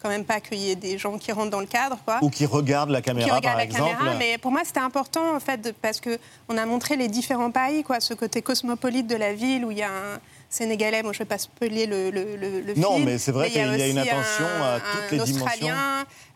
quand 0.06 0.12
même 0.12 0.24
pas 0.24 0.40
qu'il 0.40 0.60
y 0.60 0.70
ait 0.70 0.76
des 0.76 1.00
gens 1.00 1.18
qui 1.18 1.32
rentrent 1.32 1.50
dans 1.50 1.60
le 1.60 1.66
cadre 1.66 1.98
quoi 2.06 2.20
Ou 2.22 2.30
qui 2.30 2.46
regardent 2.46 2.92
la 2.92 3.02
caméra, 3.02 3.28
qui 3.28 3.32
regarde 3.36 3.44
par 3.46 3.58
la 3.58 3.64
exemple. 3.64 3.98
caméra. 3.98 4.16
Mais 4.20 4.38
pour 4.38 4.52
moi, 4.52 4.62
c'était 4.64 4.80
important 4.82 5.36
en 5.36 5.40
fait 5.40 5.60
de- 5.60 5.72
parce 5.72 6.00
que 6.00 6.20
on 6.48 6.58
a 6.60 6.66
montré 6.68 6.96
les 6.96 7.08
différents 7.08 7.50
pays, 7.50 7.82
quoi, 7.84 8.00
ce 8.00 8.14
côté 8.14 8.44
cosmopolite 8.44 9.08
de 9.08 9.16
la 9.16 9.34
ville 9.34 9.66
où 9.66 9.72
il 9.72 9.80
y 9.80 9.84
a 9.84 9.90
un 9.90 10.20
Sénégalais. 10.48 11.02
Moi, 11.02 11.12
je 11.12 11.20
vais 11.20 11.26
pas 11.26 11.40
spoiler 11.40 11.88
le, 11.88 12.12
le, 12.12 12.36
le- 12.38 12.62
le 12.62 12.76
Non, 12.76 12.94
film. 12.94 13.06
mais 13.06 13.18
c'est 13.18 13.32
vrai 13.32 13.50
y 13.50 13.52
qu'il 13.54 13.62
y 13.62 13.82
a 13.82 13.88
une 13.88 13.98
attention 13.98 14.46
un- 14.46 14.76
à 14.76 14.80
toutes 14.80 15.20
un 15.20 15.24
les 15.26 15.32
dimensions. 15.32 15.76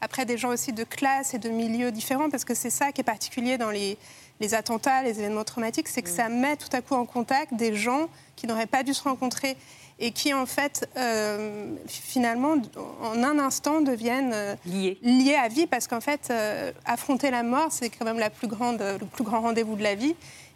Après 0.01 0.25
des 0.25 0.37
gens 0.37 0.49
aussi 0.49 0.73
de 0.73 0.83
classe 0.83 1.35
et 1.35 1.37
de 1.37 1.49
milieux 1.49 1.91
différents, 1.91 2.29
parce 2.31 2.43
que 2.45 2.55
c'est 2.55 2.71
ça 2.71 2.91
qui 2.91 3.01
est 3.01 3.03
particulier 3.03 3.57
dans 3.59 3.69
les, 3.69 3.97
les 4.39 4.53
attentats, 4.55 5.03
les 5.03 5.19
événements 5.19 5.43
traumatiques, 5.43 5.87
c'est 5.87 6.01
que 6.01 6.09
ça 6.09 6.27
met 6.27 6.55
tout 6.57 6.69
à 6.73 6.81
coup 6.81 6.95
en 6.95 7.05
contact 7.05 7.53
des 7.53 7.75
gens 7.75 8.07
qui 8.35 8.47
n'auraient 8.47 8.65
pas 8.65 8.81
dû 8.83 8.93
se 8.93 9.03
rencontrer 9.03 9.55
et 9.99 10.11
qui 10.11 10.33
en 10.33 10.45
fait 10.45 10.89
euh, 10.97 11.75
finalement 11.87 12.55
en 13.01 13.23
un 13.23 13.37
instant 13.37 13.81
deviennent 13.81 14.31
euh, 14.33 14.55
liés. 14.65 15.35
à 15.35 15.47
vie. 15.47 15.67
Parce 15.67 15.87
qu'en 15.87 16.01
fait 16.01 16.29
euh, 16.31 16.71
affronter 16.85 17.31
la 17.31 17.43
mort 17.43 17.71
c'est 17.71 17.89
quand 17.89 18.05
même 18.05 18.19
la 18.19 18.29
plus 18.29 18.47
grande, 18.47 18.79
le 18.79 19.05
plus 19.05 19.23
grand 19.23 19.41
rendez-vous 19.41 19.75
de 19.75 19.83
la 19.83 19.95
vie. 19.95 20.15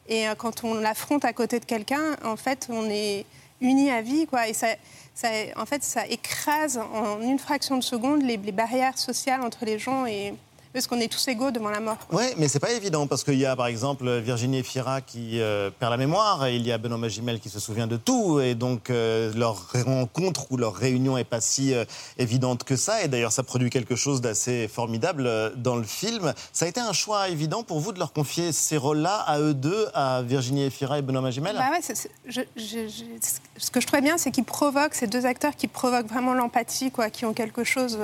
Et 0.09 0.25
quand 0.37 0.65
on 0.65 0.73
l'affronte 0.73 1.23
à 1.23 1.31
côté 1.31 1.59
de 1.59 1.65
quelqu'un 1.65 2.17
en 2.25 2.35
fait 2.35 2.67
on 2.69 2.89
est 2.89 3.25
unis 3.61 3.91
à 3.91 4.01
vie 4.01 4.25
quoi. 4.27 4.47
Et 4.47 4.53
ça, 4.53 4.67
ça 5.13 5.29
en 5.55 5.65
fait 5.65 5.83
ça 5.83 6.05
écrase 6.07 6.77
en 6.77 7.21
une 7.21 7.39
fraction 7.39 7.77
de 7.77 7.83
seconde 7.83 8.21
les, 8.21 8.37
les 8.37 8.51
barrières 8.51 8.97
sociales 8.97 9.41
entre 9.41 9.65
les 9.65 9.79
gens 9.79 10.05
et 10.05 10.33
parce 10.73 10.87
qu'on 10.87 10.99
est 10.99 11.07
tous 11.07 11.27
égaux 11.27 11.51
devant 11.51 11.69
la 11.69 11.79
mort 11.79 11.97
Oui, 12.11 12.23
mais 12.37 12.47
c'est 12.47 12.59
pas 12.59 12.71
évident 12.71 13.07
parce 13.07 13.23
qu'il 13.23 13.35
y 13.39 13.45
a 13.45 13.55
par 13.55 13.67
exemple 13.67 14.09
Virginie 14.19 14.57
Efira 14.59 15.01
qui 15.01 15.39
euh, 15.39 15.69
perd 15.79 15.91
la 15.91 15.97
mémoire 15.97 16.45
et 16.47 16.55
il 16.55 16.65
y 16.65 16.71
a 16.71 16.77
Benoît 16.77 16.97
Magimel 16.97 17.39
qui 17.39 17.49
se 17.49 17.59
souvient 17.59 17.87
de 17.87 17.97
tout 17.97 18.39
et 18.39 18.55
donc 18.55 18.89
euh, 18.89 19.31
leur 19.35 19.71
rencontre 19.85 20.47
ou 20.51 20.57
leur 20.57 20.73
réunion 20.75 21.17
est 21.17 21.23
pas 21.23 21.41
si 21.41 21.73
euh, 21.73 21.85
évidente 22.17 22.63
que 22.63 22.75
ça 22.75 23.03
et 23.03 23.07
d'ailleurs 23.07 23.31
ça 23.31 23.43
produit 23.43 23.69
quelque 23.69 23.95
chose 23.95 24.19
d'assez 24.21 24.67
formidable 24.67 25.53
dans 25.55 25.75
le 25.75 25.83
film. 25.83 26.33
Ça 26.51 26.65
a 26.65 26.67
été 26.67 26.79
un 26.79 26.93
choix 26.93 27.29
évident 27.29 27.63
pour 27.63 27.79
vous 27.79 27.91
de 27.91 27.99
leur 27.99 28.11
confier 28.13 28.51
ces 28.51 28.77
rôles-là 28.77 29.15
à 29.27 29.39
eux 29.39 29.53
deux, 29.53 29.87
à 29.93 30.21
Virginie 30.23 30.63
Efira 30.63 30.97
et 30.97 31.01
Benoît 31.01 31.21
Magimel? 31.21 31.55
Bah 31.55 31.69
ouais, 31.71 31.79
c'est- 31.81 31.95
c'est- 31.95 32.11
je- 32.25 32.41
je- 32.55 32.87
je- 32.87 33.27
ce 33.57 33.69
que 33.69 33.79
je 33.79 33.85
trouvais 33.87 34.01
bien, 34.01 34.17
c'est 34.17 34.31
qu'ils 34.31 34.43
provoquent, 34.43 34.95
ces 34.95 35.07
deux 35.07 35.25
acteurs 35.25 35.55
qui 35.55 35.67
provoquent 35.67 36.07
vraiment 36.07 36.33
l'empathie, 36.33 36.89
quoi, 36.91 37.09
qui 37.09 37.25
ont 37.25 37.33
quelque 37.33 37.63
chose. 37.63 37.97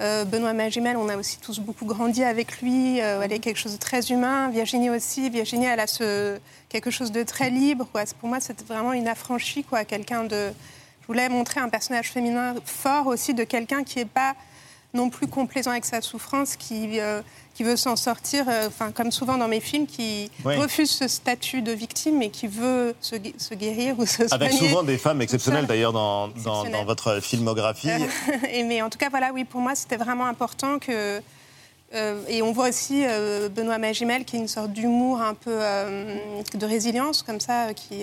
Euh, 0.00 0.24
Benoît 0.24 0.52
Magimel, 0.54 0.96
on 0.96 1.08
a 1.08 1.16
aussi 1.16 1.38
tous 1.38 1.58
beaucoup 1.60 1.84
grandi 1.84 2.24
avec 2.24 2.60
lui. 2.62 3.00
euh, 3.00 3.20
elle 3.22 3.32
est 3.32 3.38
quelque 3.38 3.58
chose 3.58 3.72
de 3.74 3.78
très 3.78 4.10
humain. 4.10 4.48
Virginie 4.50 4.90
aussi. 4.90 5.28
Virginie, 5.30 5.66
elle 5.66 5.80
a 5.80 5.86
ce, 5.86 6.38
quelque 6.68 6.90
chose 6.90 7.12
de 7.12 7.22
très 7.22 7.50
libre. 7.50 7.86
Quoi. 7.92 8.06
C'est- 8.06 8.16
Pour 8.16 8.28
moi, 8.28 8.40
c'était 8.40 8.64
vraiment 8.64 8.92
une 8.92 9.08
affranchie, 9.08 9.64
quoi, 9.64 9.84
quelqu'un 9.84 10.24
de. 10.24 10.52
Je 11.02 11.06
voulais 11.06 11.28
montrer 11.28 11.60
un 11.60 11.68
personnage 11.68 12.10
féminin 12.12 12.54
fort 12.64 13.08
aussi, 13.08 13.34
de 13.34 13.44
quelqu'un 13.44 13.82
qui 13.84 13.98
n'est 13.98 14.04
pas 14.04 14.34
non 14.94 15.08
plus 15.10 15.26
complaisant 15.28 15.70
avec 15.70 15.84
sa 15.84 16.00
souffrance, 16.00 16.56
qui, 16.56 16.98
euh, 16.98 17.22
qui 17.54 17.62
veut 17.62 17.76
s'en 17.76 17.94
sortir, 17.94 18.46
euh, 18.48 18.68
comme 18.94 19.12
souvent 19.12 19.36
dans 19.38 19.46
mes 19.48 19.60
films, 19.60 19.86
qui 19.86 20.30
Oui. 20.44 20.56
refuse 20.56 20.90
ce 20.90 21.06
statut 21.06 21.62
de 21.62 21.70
victime 21.72 22.20
et 22.22 22.30
qui 22.30 22.48
veut 22.48 22.94
se, 23.00 23.14
se 23.38 23.54
guérir 23.54 23.98
ou 23.98 24.06
se 24.06 24.22
Avec 24.34 24.50
soigner. 24.52 24.68
souvent 24.68 24.82
des 24.82 24.98
femmes 24.98 25.22
exceptionnelles 25.22 25.66
d'ailleurs 25.66 25.92
dans, 25.92 26.28
dans- 26.28 26.84
votre 26.84 27.20
filmographie. 27.20 27.88
et 28.50 28.64
mais 28.64 28.82
en 28.82 28.90
tout 28.90 28.98
cas, 28.98 29.10
voilà, 29.10 29.30
oui, 29.32 29.44
pour 29.44 29.60
moi, 29.60 29.74
c'était 29.76 29.96
vraiment 29.96 30.26
important 30.26 30.78
que. 30.80 31.20
euh, 31.94 32.20
et 32.28 32.42
on 32.42 32.50
voit 32.52 32.68
aussi 32.70 33.04
euh, 33.06 33.48
Benoît 33.48 33.78
Magimel 33.78 34.24
qui 34.24 34.36
est 34.36 34.40
une 34.40 34.48
sorte 34.48 34.72
d'humour 34.72 35.20
un 35.20 35.34
peu 35.34 35.52
euh, 35.52 36.16
de 36.54 36.66
résilience 36.66 37.22
comme 37.22 37.38
ça, 37.40 37.66
euh, 37.68 37.72
qui. 37.74 38.02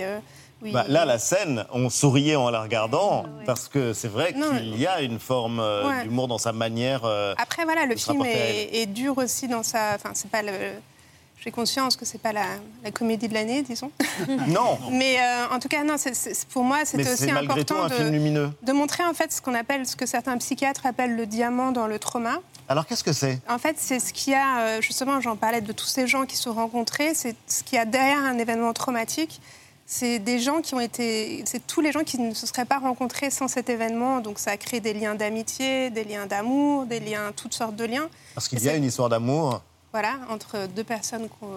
Oui, 0.61 0.71
Bah, 0.71 0.85
là, 0.87 1.05
la 1.05 1.19
scène, 1.19 1.65
on 1.71 1.89
souriait 1.89 2.35
en 2.35 2.49
la 2.49 2.61
regardant 2.61 3.25
parce 3.45 3.67
que 3.67 3.93
c'est 3.93 4.07
vrai 4.07 4.33
qu'il 4.33 4.77
y 4.79 4.87
a 4.87 5.01
une 5.01 5.19
forme 5.19 5.59
euh, 5.59 5.87
Ouais. 5.87 6.03
d'humour 6.03 6.27
dans 6.27 6.37
sa 6.39 6.51
manière. 6.51 7.01
euh, 7.05 7.33
Après, 7.37 7.63
voilà, 7.63 7.85
le 7.85 7.95
film 7.95 8.23
est, 8.25 8.69
est 8.73 8.85
dur 8.87 9.17
aussi 9.17 9.47
dans 9.47 9.63
sa. 9.63 9.95
Enfin, 9.95 10.11
c'est 10.13 10.29
pas 10.31 10.41
le. 10.41 10.51
J'ai 11.39 11.51
conscience 11.51 11.95
que 11.95 12.03
c'est 12.03 12.17
pas 12.17 12.33
la, 12.33 12.45
la 12.83 12.89
comédie 12.91 13.27
de 13.27 13.33
l'année, 13.35 13.61
disons. 13.61 13.91
Non. 14.47 14.79
Mais 14.91 15.17
euh, 15.19 15.45
en 15.55 15.59
tout 15.59 15.67
cas, 15.69 15.83
non, 15.83 15.93
c'est- 15.97 16.15
c'est- 16.15 16.47
pour 16.49 16.63
moi, 16.63 16.79
c'était 16.83 17.03
c'est 17.03 17.25
aussi 17.25 17.31
important 17.31 17.75
tout 17.75 17.81
un 17.83 17.87
de, 17.89 17.93
film 17.93 18.11
lumineux. 18.11 18.49
de 18.63 18.71
montrer 18.73 19.03
en 19.05 19.13
fait 19.13 19.31
ce 19.31 19.39
qu'on 19.41 19.53
appelle, 19.53 19.85
ce 19.85 19.95
que 19.95 20.07
certains 20.07 20.37
psychiatres 20.39 20.85
appellent 20.87 21.15
le 21.15 21.27
diamant 21.27 21.71
dans 21.71 21.85
le 21.85 21.99
trauma. 21.99 22.37
Alors 22.67 22.85
qu'est-ce 22.87 23.03
que 23.03 23.13
c'est? 23.13 23.39
En 23.47 23.59
fait, 23.59 23.75
c'est 23.77 23.99
ce 23.99 24.11
qu'il 24.11 24.33
y 24.33 24.35
a, 24.35 24.59
euh, 24.61 24.81
justement, 24.81 25.21
j'en 25.21 25.35
parlais 25.37 25.61
de 25.61 25.71
tous 25.71 25.85
ces 25.85 26.07
gens 26.07 26.25
qui 26.25 26.35
se 26.35 26.43
sont 26.43 26.53
rencontrés, 26.53 27.13
c'est 27.13 27.35
ce 27.47 27.63
qu'il 27.63 27.77
y 27.77 27.79
a 27.79 27.85
derrière 27.85 28.17
un 28.25 28.37
événement 28.39 28.73
traumatique. 28.73 29.39
C'est 29.89 30.19
des 30.19 30.39
gens 30.39 30.59
qui 30.61 30.75
ont 30.75 30.81
été. 30.81 31.41
C'est 31.45 31.65
tous 31.65 31.79
les 31.79 31.93
gens 31.93 32.03
qui 32.03 32.19
ne 32.19 32.33
se 32.33 32.45
seraient 32.45 32.65
pas 32.65 32.77
rencontrés 32.77 33.31
sans 33.31 33.47
cet 33.47 33.69
événement. 33.69 34.19
Donc 34.19 34.37
ça 34.37 34.51
a 34.51 34.57
créé 34.57 34.81
des 34.81 34.93
liens 34.93 35.15
d'amitié, 35.15 35.89
des 35.89 36.03
liens 36.03 36.25
d'amour, 36.25 36.85
des 36.85 36.99
liens, 36.99 37.31
toutes 37.33 37.53
sortes 37.53 37.77
de 37.77 37.85
liens. 37.85 38.09
Parce 38.35 38.49
qu'il 38.49 38.61
y 38.61 38.67
a 38.67 38.75
une 38.75 38.83
histoire 38.83 39.07
d'amour. 39.07 39.61
Voilà, 39.93 40.15
entre 40.29 40.67
deux 40.67 40.83
personnes 40.83 41.29
qu'on. 41.29 41.47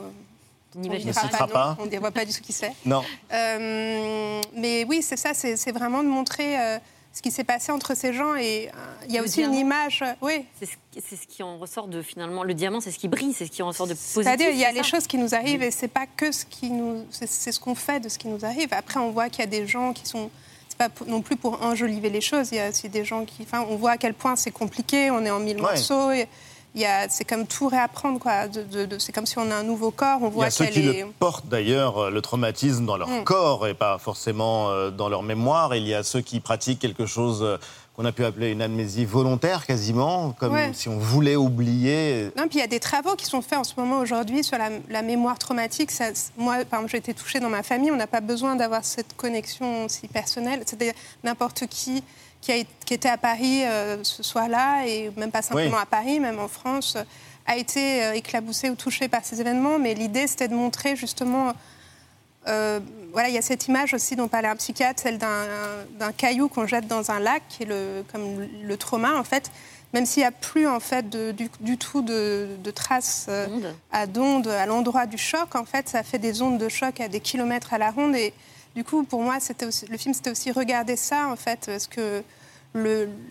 n'imagine 0.77 1.09
Ne 1.09 1.13
citera 1.13 1.49
pas. 1.49 1.77
On 1.81 1.87
ne 1.87 1.99
voit 1.99 2.13
pas 2.13 2.25
du 2.25 2.33
tout 2.33 2.41
qui 2.41 2.53
c'est. 2.53 2.73
Non. 2.87 3.03
Euh, 3.33 4.41
mais 4.55 4.85
oui, 4.85 5.03
c'est 5.03 5.17
ça, 5.17 5.35
c'est 5.35 5.57
c'est 5.57 5.73
vraiment 5.73 6.05
de 6.05 6.09
montrer 6.09 6.57
euh, 6.57 6.79
ce 7.13 7.23
qui 7.23 7.31
s'est 7.31 7.45
passé 7.45 7.73
entre 7.73 7.95
ces 7.97 8.13
gens. 8.13 8.35
Et 8.37 8.69
euh, 8.69 9.05
il 9.09 9.15
y 9.15 9.19
a 9.19 9.21
Le 9.21 9.27
aussi 9.27 9.43
une 9.43 9.55
image. 9.55 10.03
euh, 10.03 10.13
oui. 10.23 10.45
C'est 10.61 10.67
ce, 11.17 11.27
qui 11.27 11.43
en 11.43 11.59
ressort 11.59 11.89
de 11.89 12.03
finalement 12.03 12.43
le 12.45 12.55
diamant, 12.55 12.81
c'est 12.81 12.91
ce 12.91 12.99
qui 12.99 13.09
brille, 13.09 13.33
c'est 13.33 13.47
ce 13.47 13.51
qui 13.51 13.63
en 13.63 13.69
ressort 13.69 13.87
de 13.87 13.95
positif. 13.95 14.15
C'est-à-dire, 14.23 14.51
il 14.51 14.59
y 14.59 14.65
a 14.65 14.73
les 14.73 14.83
choses 14.83 15.07
qui 15.07 15.19
nous 15.19 15.35
arrivent 15.35 15.63
et 15.63 15.71
c'est 15.71 15.89
pas 15.89 16.07
que 16.07 16.31
ce 16.33 16.45
qui 16.45 16.71
nous, 16.71 17.05
c'est 17.11 17.27
ce 17.53 17.59
qu'on 17.61 17.75
fait 17.75 18.01
de 18.01 18.09
ce 18.09 18.19
qui 18.19 18.29
nous 18.29 18.45
arrive. 18.45 18.69
Après, 18.73 19.01
on 19.01 19.11
voit 19.11 19.29
qu'il 19.29 19.41
y 19.41 19.45
a 19.45 19.51
des 19.51 19.67
gens 19.67 19.93
qui 19.93 20.07
sont, 20.07 20.31
c'est 20.69 20.79
pas 20.79 20.89
pour- 20.89 21.07
non 21.07 21.21
plus 21.23 21.37
pour 21.37 21.63
enjoliver 21.63 22.11
les 22.11 22.21
choses. 22.21 22.49
Il 22.53 22.57
y 22.57 22.61
a 22.61 22.69
aussi 22.69 22.89
des 22.89 23.05
gens 23.05 23.25
qui, 23.25 23.43
enfin, 23.43 23.65
on 23.69 23.77
voit 23.77 23.93
à 23.93 23.97
quel 23.99 24.15
point 24.15 24.37
c'est 24.37 24.51
compliqué. 24.53 25.11
On 25.11 25.25
est 25.25 25.31
en 25.31 25.41
mille 25.41 25.57
Ouais. 25.57 25.63
morceaux. 25.63 26.11
et 26.13 26.29
c'est 27.09 27.25
comme 27.25 27.47
tout 27.47 27.69
réapprendre 27.69 28.19
quoi. 28.21 28.47
De, 28.49 28.63
de- 28.63 28.85
de- 28.87 28.99
c'est 28.99 29.13
comme 29.13 29.27
si 29.27 29.39
on 29.39 29.51
a 29.51 29.55
un 29.57 29.63
nouveau 29.63 29.91
corps. 29.91 30.19
On 30.23 30.27
Il 30.29 30.31
y 30.31 30.35
voit 30.35 30.45
a 30.47 30.51
ceux 30.51 30.67
qui 30.67 30.81
est. 30.89 31.03
le 31.05 31.07
portent 31.19 31.47
d'ailleurs, 31.49 31.99
euh, 31.99 32.11
le 32.11 32.21
traumatisme, 32.21 32.87
dans 32.87 32.97
leur 32.97 33.09
Mm. 33.09 33.25
corps 33.25 33.67
et 33.67 33.75
pas 33.75 33.99
forcément 33.99 34.71
euh, 34.71 34.91
dans 34.91 35.09
leur 35.09 35.23
mémoire. 35.23 35.75
Il 35.75 35.87
y 35.87 35.95
a 35.95 36.03
ceux 36.03 36.21
qui 36.21 36.41
pratiquent 36.41 36.79
quelque 36.79 37.07
chose 37.07 37.41
euh, 37.43 37.57
qu'on 37.97 38.05
a 38.05 38.13
pu 38.13 38.25
appeler 38.25 38.51
une 38.53 38.63
amnésie 38.63 39.05
volontaire 39.05 39.67
quasiment, 39.67 40.31
comme 40.39 40.53
Ouais. 40.55 40.71
si 40.73 40.89
on 40.89 40.97
voulait 40.97 41.35
oublier. 41.37 42.31
Non, 42.37 42.45
puis 42.49 42.59
il 42.59 42.61
y 42.61 42.65
a 42.65 42.69
des 42.69 42.81
travaux 42.81 43.15
qui 43.17 43.27
sont 43.27 43.43
faits 43.43 43.59
en 43.59 43.65
ce 43.65 43.75
moment 43.77 43.99
aujourd'hui 43.99 44.45
sur 44.45 44.57
la, 44.57 44.71
la 44.89 45.03
mémoire 45.03 45.39
traumatique. 45.39 45.91
Ça- 45.91 46.13
moi, 46.39 46.65
par 46.65 46.79
exemple, 46.81 46.93
j'ai 46.93 46.99
été 46.99 47.15
touchée 47.15 47.41
dans 47.41 47.51
ma 47.51 47.63
famille. 47.65 47.91
On 47.91 47.97
n'a 47.97 48.07
pas 48.07 48.21
besoin 48.21 48.55
d'avoir 48.57 48.85
cette 48.85 49.17
connexion 49.17 49.89
si 49.89 50.07
personnelle. 50.09 50.63
C'est-à-dire 50.65 50.95
n'importe 51.25 51.67
qui 51.67 52.03
qui, 52.41 52.53
a, 52.53 52.57
qui 52.87 52.95
était 52.95 53.09
à 53.09 53.19
Paris 53.19 53.65
euh, 53.65 54.03
ce 54.03 54.23
soir-là, 54.23 54.87
et 54.87 55.11
même 55.17 55.31
pas 55.31 55.43
simplement 55.43 55.77
Oui. 55.77 55.83
à 55.83 55.87
Paris, 55.87 56.21
même 56.21 56.39
en 56.39 56.49
France, 56.49 56.97
a 57.47 57.57
été 57.57 58.05
euh, 58.05 58.13
éclaboussé 58.15 58.71
ou 58.71 58.75
touché 58.77 59.09
par 59.09 59.25
ces 59.25 59.41
événements, 59.41 59.79
mais 59.79 59.95
l'idée 59.95 60.27
c'était 60.27 60.49
de 60.49 60.55
montrer 60.55 60.97
justement. 60.97 61.53
euh, 62.49 62.81
voilà, 63.13 63.29
il 63.29 63.35
y 63.35 63.39
a 63.39 63.43
cette 63.43 63.67
image 63.69 63.93
aussi 63.93 64.17
dont 64.17 64.29
parlait 64.29 64.49
un 64.49 64.57
psychiatre, 64.57 65.03
celle 65.03 65.19
d'un 65.19 65.45
d'un 65.99 66.13
caillou 66.13 66.49
qu'on 66.49 66.67
jette 66.67 66.87
dans 66.87 67.11
un 67.11 67.19
lac, 67.21 67.43
qui 67.49 67.65
est 67.65 67.67
le, 67.67 68.05
comme 68.13 68.47
le 68.63 68.77
trauma 68.77 69.19
en 69.19 69.25
fait. 69.25 69.51
Même 69.93 70.07
s'il 70.07 70.23
n'y 70.23 70.27
a 70.29 70.31
plus 70.31 70.69
en 70.69 70.79
fait 70.79 71.11
de- 71.11 71.33
du, 71.33 71.51
du 71.59 71.77
tout 71.77 72.01
de, 72.01 72.47
de 72.63 72.71
traces 72.71 73.27
euh, 73.29 73.49
à 73.91 74.07
d'ondes 74.07 74.47
à 74.47 74.65
l'endroit 74.65 75.07
du 75.07 75.19
choc, 75.19 75.57
en 75.57 75.65
fait, 75.65 75.89
ça 75.89 76.05
fait 76.05 76.19
des 76.21 76.41
ondes 76.43 76.59
de 76.59 76.69
choc 76.69 77.01
à 77.01 77.09
des 77.09 77.19
kilomètres 77.21 77.75
à 77.75 77.79
la 77.79 77.91
ronde. 77.91 78.15
Et 78.15 78.33
du 78.77 78.85
coup, 78.85 79.03
pour 79.05 79.23
moi, 79.23 79.41
c'était 79.41 79.67
aussi, 79.67 79.87
le 79.87 79.97
film, 79.97 80.15
c'était 80.15 80.31
aussi 80.31 80.51
regarder 80.53 80.97
ça 80.97 81.29
en 81.29 81.37
fait, 81.37 81.67
parce 81.67 81.87
que 81.87 82.23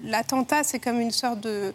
l'attentat, 0.04 0.64
c'est 0.64 0.80
comme 0.80 1.00
une 1.00 1.12
sorte 1.12 1.40
de 1.42 1.74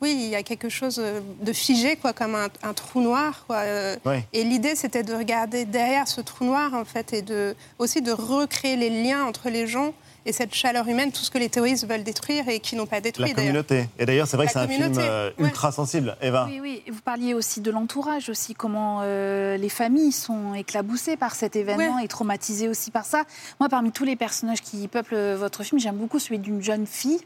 oui, 0.00 0.12
il 0.18 0.28
y 0.28 0.34
a 0.34 0.42
quelque 0.42 0.68
chose 0.68 1.00
de 1.40 1.52
figé, 1.52 1.96
quoi, 1.96 2.12
comme 2.12 2.34
un, 2.34 2.48
un 2.62 2.74
trou 2.74 3.00
noir. 3.00 3.44
Quoi. 3.46 3.58
euh, 3.58 3.96
Ouais. 4.04 4.24
Et 4.34 4.44
l'idée, 4.44 4.74
c'était 4.74 5.02
de 5.02 5.14
regarder 5.14 5.64
derrière 5.64 6.08
ce 6.08 6.20
trou 6.20 6.44
noir, 6.44 6.74
en 6.74 6.84
fait, 6.84 7.12
et 7.14 7.22
de, 7.22 7.56
aussi 7.78 8.02
de 8.02 8.12
recréer 8.12 8.76
les 8.76 8.90
liens 8.90 9.24
entre 9.24 9.48
les 9.48 9.66
gens 9.66 9.94
et 10.26 10.32
cette 10.32 10.54
chaleur 10.54 10.88
humaine, 10.88 11.12
tout 11.12 11.22
ce 11.22 11.30
que 11.30 11.38
les 11.38 11.48
terroristes 11.48 11.88
veulent 11.88 12.02
détruire 12.02 12.48
et 12.48 12.60
qui 12.60 12.76
n'ont 12.76 12.86
pas 12.86 13.00
détruit. 13.00 13.28
La 13.28 13.34
communauté. 13.34 13.88
Et 13.98 14.06
d'ailleurs, 14.06 14.26
c'est 14.26 14.36
vrai 14.36 14.46
La 14.46 14.52
que 14.52 14.58
c'est 14.58 14.64
un 14.64 14.68
film 14.68 14.92
euh, 14.98 15.30
ouais. 15.38 15.46
ultra 15.46 15.72
sensible. 15.72 16.16
Eva. 16.20 16.46
Oui, 16.48 16.60
oui. 16.60 16.82
Et 16.86 16.90
Vous 16.90 17.00
parliez 17.02 17.34
aussi 17.34 17.60
de 17.60 17.70
l'entourage, 17.70 18.28
aussi 18.28 18.54
comment 18.54 19.00
euh, 19.02 19.56
les 19.56 19.68
familles 19.68 20.12
sont 20.12 20.54
éclaboussées 20.54 21.16
par 21.16 21.34
cet 21.34 21.56
événement 21.56 21.98
et 21.98 22.08
traumatisées 22.08 22.68
aussi 22.68 22.90
par 22.90 23.04
ça. 23.04 23.24
Moi, 23.60 23.68
parmi 23.68 23.92
tous 23.92 24.04
les 24.04 24.16
personnages 24.16 24.62
qui 24.62 24.88
peuplent 24.88 25.34
votre 25.34 25.62
film, 25.62 25.80
j'aime 25.80 25.96
beaucoup 25.96 26.18
celui 26.18 26.38
d'une 26.38 26.62
jeune 26.62 26.86
fille 26.86 27.20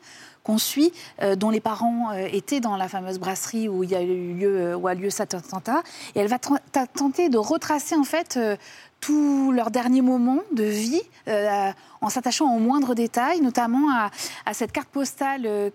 qu'on 0.44 0.56
suit, 0.58 0.92
euh, 1.20 1.36
dont 1.36 1.50
les 1.50 1.60
parents 1.60 2.10
euh, 2.12 2.26
étaient 2.32 2.60
dans 2.60 2.76
la 2.76 2.88
fameuse 2.88 3.18
brasserie 3.18 3.68
où 3.68 3.84
il 3.84 3.90
y 3.90 3.94
a 3.94 4.00
eu 4.00 4.32
lieu, 4.32 4.56
euh, 4.56 4.76
où 4.76 4.88
a 4.88 4.94
lieu 4.94 5.10
cet 5.10 5.34
attentat, 5.34 5.82
et 6.14 6.20
elle 6.20 6.28
va 6.28 6.38
tenter 6.38 7.28
de 7.28 7.36
retracer 7.36 7.96
en 7.96 8.04
fait 8.04 8.38
euh, 8.38 8.56
tous 9.00 9.52
leurs 9.52 9.70
derniers 9.70 10.00
moments 10.00 10.40
de 10.52 10.64
vie 10.64 11.02
euh, 11.28 11.70
en 12.00 12.08
s'attachant 12.08 12.54
aux 12.54 12.58
moindres 12.58 12.94
détails, 12.94 13.40
notamment 13.40 13.90
à, 13.90 14.10
cette 14.52 14.72
carte 14.72 14.88
postale 14.88 15.42
euh, 15.46 15.70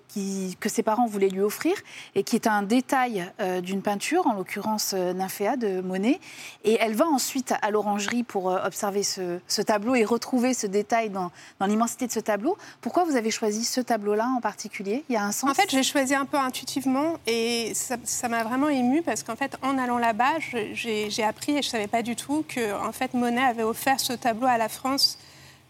que 0.60 0.70
ses 0.70 0.84
parents 0.84 1.06
voulaient 1.06 1.30
lui 1.30 1.42
offrir 1.42 1.76
et 2.16 2.24
qui 2.24 2.36
est 2.36 2.48
un 2.48 2.64
détail 2.64 3.32
euh, 3.40 3.62
d'une 3.62 3.82
peinture, 3.82 4.28
en 4.28 4.34
l'occurrence 4.34 4.94
euh, 4.94 5.14
Nymphéa 5.14 5.58
de 5.58 5.82
Monet. 5.82 6.20
Et 6.64 6.78
elle 6.80 6.96
va 6.96 7.06
ensuite 7.06 7.54
à 7.62 7.72
l'orangerie 7.72 8.24
pour 8.24 8.46
observer 8.46 9.04
ce, 9.04 9.62
tableau 9.62 9.96
et 9.96 10.04
retrouver 10.04 10.54
ce 10.54 10.68
détail 10.68 11.10
dans, 11.10 11.32
l'immensité 11.66 12.08
de 12.08 12.12
ce 12.12 12.20
tableau. 12.20 12.58
Pourquoi 12.82 13.04
vous 13.04 13.16
avez 13.16 13.32
choisi 13.32 13.64
ce 13.64 13.82
tableau-là 13.82 14.28
en 14.36 14.42
particulier? 14.42 15.04
Il 15.10 15.14
y 15.14 15.18
a 15.18 15.24
un 15.24 15.32
sens? 15.32 15.50
En 15.50 15.54
fait, 15.54 15.70
j'ai 15.70 15.84
choisi 15.84 16.16
un 16.16 16.26
peu 16.26 16.38
intuitivement 16.38 17.18
et 17.28 17.74
ça 17.74 18.28
m'a 18.28 18.44
vraiment 18.44 18.70
émue 18.70 19.02
parce 19.02 19.24
qu'en 19.24 19.36
fait, 19.36 19.56
en 19.62 19.78
allant 19.78 19.98
là-bas, 19.98 20.40
j'ai 20.74 21.24
appris 21.24 21.58
et 21.58 21.62
je 21.62 21.68
ne 21.68 21.72
savais 21.72 21.88
pas 21.88 22.02
du 22.02 22.16
tout 22.16 22.44
que 22.48 22.74
en 22.74 22.92
fait, 22.92 23.14
Monet 23.14 23.44
avait 23.44 23.64
offert 23.64 24.00
ce 24.00 24.14
tableau 24.14 24.48
à 24.48 24.58
la 24.58 24.70
France 24.70 25.18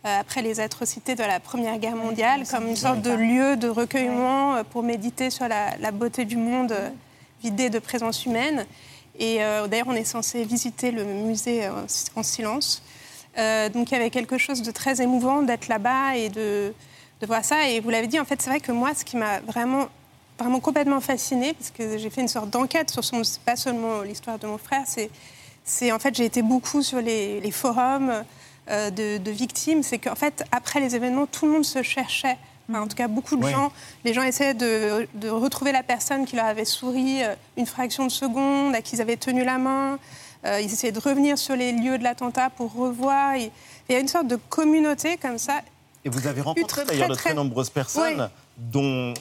après 0.04 0.42
les 0.42 0.60
atrocités 0.60 1.16
de 1.16 1.24
la 1.24 1.40
Première 1.40 1.78
Guerre 1.78 1.96
mondiale 1.96 2.44
comme 2.50 2.68
une 2.68 2.76
sorte 2.76 3.02
de 3.02 3.12
lieu 3.12 3.56
de 3.56 3.70
recueillement 3.70 4.56
euh, 4.56 4.64
pour 4.64 4.84
méditer 4.84 5.30
sur 5.30 5.48
la, 5.48 5.78
la 5.78 5.92
beauté 5.92 6.26
du 6.26 6.38
monde 6.38 6.74
euh, 6.74 6.90
vidé 7.42 7.70
de 7.70 7.80
présence 7.80 8.26
humaine. 8.26 8.66
Et 9.20 9.44
euh, 9.44 9.68
d'ailleurs, 9.68 9.88
on 9.90 9.94
est 9.96 10.04
censé 10.04 10.44
visiter 10.44 10.92
le 10.92 11.04
musée 11.04 11.66
euh, 11.66 11.72
en 12.16 12.24
silence. 12.24 12.82
Euh, 13.38 13.70
donc 13.70 13.92
il 13.92 13.94
y 13.94 13.98
avait 13.98 14.10
quelque 14.10 14.38
chose 14.38 14.62
de 14.62 14.72
très 14.72 15.02
émouvant 15.02 15.42
d'être 15.42 15.68
là-bas 15.68 16.16
et 16.16 16.30
de, 16.30 16.74
de 17.22 17.26
voir 17.28 17.46
ça. 17.46 17.70
Et 17.70 17.80
vous 17.80 17.90
l'avez 17.90 18.08
dit, 18.08 18.20
en 18.20 18.26
fait, 18.26 18.42
c'est 18.42 18.50
vrai 18.50 18.60
que 18.60 18.72
moi, 18.72 18.94
ce 18.96 19.06
qui 19.06 19.18
m'a 19.18 19.40
vraiment, 19.42 19.88
vraiment 20.40 20.60
complètement 20.60 21.00
fascinée, 21.00 21.54
parce 21.54 21.72
que 21.72 21.98
j'ai 21.98 22.10
fait 22.10 22.22
une 22.22 22.28
sorte 22.28 22.50
d'enquête 22.50 22.92
sur 22.92 23.04
son, 23.04 23.24
c'est 23.24 23.42
pas 23.42 23.56
seulement 23.56 24.02
l'histoire 24.02 24.40
de 24.40 24.48
mon 24.48 24.58
frère, 24.58 24.84
c'est, 24.86 25.10
c'est 25.64 25.92
en 25.92 26.00
fait, 26.00 26.14
j'ai 26.16 26.26
été 26.26 26.42
beaucoup 26.42 26.82
sur 26.82 27.00
les, 27.00 27.40
les 27.40 27.52
forums 27.52 28.10
euh, 28.10 28.24
de, 28.70 29.18
de 29.18 29.32
victimes. 29.32 29.84
C'est 29.84 29.98
qu'en 30.00 30.16
fait, 30.16 30.44
après 30.52 30.80
les 30.80 30.96
événements, 30.96 31.26
tout 31.26 31.46
le 31.46 31.52
monde 31.54 31.66
se 31.66 31.84
cherchait. 31.84 32.38
Enfin, 32.70 32.82
en 32.82 32.88
tout 32.88 32.96
cas, 32.96 33.10
beaucoup 33.10 33.36
de 33.36 33.46
gens, 33.48 33.72
les 34.06 34.14
gens 34.14 34.24
essayaient 34.24 34.54
de, 34.54 35.08
de 35.16 35.30
retrouver 35.30 35.72
la 35.74 35.84
personne 35.84 36.26
qui 36.26 36.36
leur 36.38 36.46
avait 36.46 36.64
souri 36.66 37.22
euh, 37.24 37.36
une 37.58 37.66
fraction 37.66 38.06
de 38.06 38.12
seconde, 38.12 38.74
à 38.74 38.82
qui 38.82 38.96
ils 38.96 39.02
avaient 39.02 39.18
tenu 39.18 39.44
la 39.44 39.58
main. 39.58 40.00
Euh, 40.46 40.62
ils 40.62 40.72
essayaient 40.72 40.94
de 40.94 41.00
revenir 41.00 41.38
sur 41.38 41.56
les 41.58 41.74
lieux 41.74 41.98
de 41.98 42.04
l'attentat 42.04 42.50
pour 42.50 42.74
revoir. 42.74 43.36
Et- 43.36 43.52
Il 43.90 43.94
y 43.94 43.96
a 43.98 44.00
une 44.00 44.08
sorte 44.08 44.28
de 44.28 44.38
communauté 44.38 45.18
comme 45.18 45.38
ça. 45.38 45.60
Et 46.06 46.10
vous 46.10 46.26
avez 46.26 46.40
rencontré 46.42 46.86
d'ailleurs 46.86 47.10
de 47.10 47.14
très, 47.16 47.30
très 47.32 47.34
nombreuses 47.34 47.70
personnes 47.70 48.22
Oui. 48.22 48.26
dont 48.58 49.14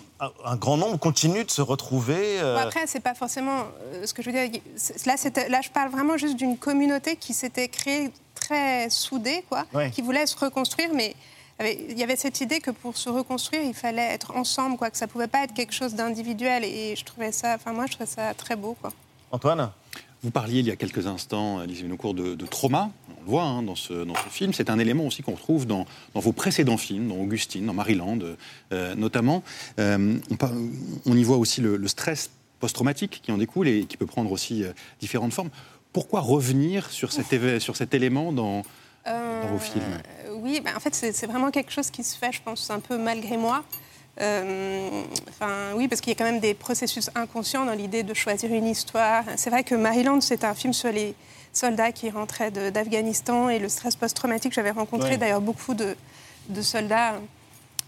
un, 0.45 0.57
grand 0.57 0.77
nombre 0.77 0.97
continuent 0.99 1.45
de 1.45 1.51
se 1.51 1.63
retrouver. 1.63 2.39
euh, 2.41 2.55
Bon, 2.57 2.63
après, 2.67 2.87
c'est 2.87 3.01
pas 3.01 3.15
forcément 3.15 3.65
euh, 3.95 4.07
ce 4.07 4.15
que 4.15 4.23
je 4.23 4.31
veux 4.31 4.49
dire. 4.49 4.61
Là, 5.07 5.61
je 5.63 5.71
parle 5.71 5.91
vraiment 5.91 6.17
juste 6.17 6.37
d'une 6.37 6.57
communauté 6.57 7.17
qui 7.17 7.35
s'était 7.35 7.67
créée 7.69 8.11
très 8.43 8.91
soudée, 8.91 9.45
quoi, 9.49 9.67
Ouais. 9.73 9.91
qui 9.91 10.03
voulait 10.03 10.27
se 10.27 10.37
reconstruire, 10.37 10.91
mais 10.95 11.15
il 11.61 11.99
y 11.99 12.03
avait 12.03 12.17
cette 12.17 12.41
idée 12.41 12.61
que 12.61 12.71
pour 12.73 12.97
se 12.97 13.09
reconstruire, 13.09 13.63
il 13.63 13.75
fallait 13.75 14.11
être 14.17 14.35
ensemble, 14.37 14.77
quoi, 14.77 14.91
que 14.91 14.97
ça 14.97 15.07
pouvait 15.07 15.29
pas 15.29 15.45
être 15.45 15.55
quelque 15.55 15.73
chose 15.75 15.95
d'individuel. 15.95 16.65
Et 16.65 16.97
je 16.97 17.05
trouvais 17.05 17.31
ça, 17.33 17.55
enfin 17.55 17.73
moi, 17.73 17.87
je 17.87 17.93
trouvais 17.93 18.11
ça 18.11 18.35
très 18.35 18.57
beau, 18.57 18.77
quoi. 18.81 18.93
Antoine? 19.31 19.71
Vous 20.25 20.31
parliez 20.31 20.61
il 20.61 20.67
y 20.67 20.71
a 20.71 20.77
quelques 20.77 21.09
instants, 21.09 21.59
Alice 21.59 21.81
Vinocourt, 21.81 22.15
de, 22.15 22.37
de 22.37 22.47
trauma. 22.47 22.91
On 23.19 23.21
le 23.25 23.27
voit 23.29 23.43
hein, 23.43 23.63
dans, 23.65 23.75
ce, 23.75 23.93
dans 24.05 24.15
ce 24.15 24.29
film. 24.29 24.53
C'est 24.53 24.71
un 24.71 24.79
élément 24.79 25.05
aussi 25.05 25.23
qu'on 25.23 25.35
retrouve 25.35 25.67
dans, 25.67 25.85
dans 26.15 26.21
vos 26.21 26.33
précédents 26.33 26.77
films, 26.77 27.09
dans 27.09 27.17
Augustine, 27.17 27.67
dans 27.67 27.75
Maryland 27.75 28.21
euh, 28.73 28.95
notamment. 28.95 29.43
Euh, 29.81 30.19
on, 31.07 31.17
y 31.17 31.25
voit 31.25 31.39
aussi 31.39 31.61
le, 31.61 31.77
le 31.77 31.89
stress 31.89 32.31
post-traumatique 32.61 33.21
qui 33.25 33.33
en 33.33 33.39
découle 33.39 33.67
et 33.67 33.85
qui 33.87 33.97
peut 33.97 34.07
prendre 34.07 34.31
aussi 34.31 34.63
euh, 34.63 34.73
différentes 35.01 35.33
formes. 35.33 35.51
Pourquoi 35.93 36.21
revenir 36.21 36.91
sur 36.91 37.13
cet, 37.13 37.33
éve- 37.33 37.59
sur 37.59 37.77
cet 37.77 37.93
élément 37.95 38.33
dans, 38.33 38.63
dans 39.05 39.49
vos 39.53 39.59
films? 39.59 39.85
Euh, 40.27 40.35
oui, 40.37 40.61
ben, 40.65 40.75
en 40.77 40.81
fait, 40.81 40.95
c'est 40.95 41.27
vraiment 41.27 41.51
quelque 41.51 41.71
chose 41.73 41.91
qui 41.91 42.03
se 42.03 42.17
fait, 42.17 42.33
je 42.33 42.41
pense, 42.43 42.71
un 42.71 42.81
peu 42.81 42.97
malgré 42.99 43.37
moi. 43.37 43.63
Euh, 44.21 45.03
Enfin, 45.29 45.73
oui, 45.75 45.89
parce 45.89 46.01
qu'il 46.01 46.13
y 46.13 46.17
a 46.17 46.19
quand 46.19 46.31
même 46.31 46.41
des 46.41 46.55
processus 46.55 47.11
inconscients 47.15 47.65
dans 47.65 47.73
l'idée 47.73 48.03
de 48.03 48.15
choisir 48.15 48.53
une 48.53 48.67
histoire. 48.67 49.25
C'est 49.37 49.51
vrai 49.51 49.65
que 49.65 49.75
Maryland, 49.75 50.21
c'est 50.21 50.45
un 50.45 50.55
film 50.55 50.73
sur 50.73 50.93
les 50.93 51.15
soldats 51.53 51.93
qui 51.93 52.09
rentraient 52.11 52.51
d'Afghanistan 52.51 53.49
et 53.49 53.59
le 53.59 53.69
stress 53.69 53.97
post-traumatique. 53.97 54.53
J'avais 54.53 54.71
rencontré 54.71 55.11
Ouais. 55.11 55.17
d'ailleurs 55.19 55.41
beaucoup 55.41 55.75
de, 55.75 55.97
de 56.49 56.63
soldats. 56.63 57.15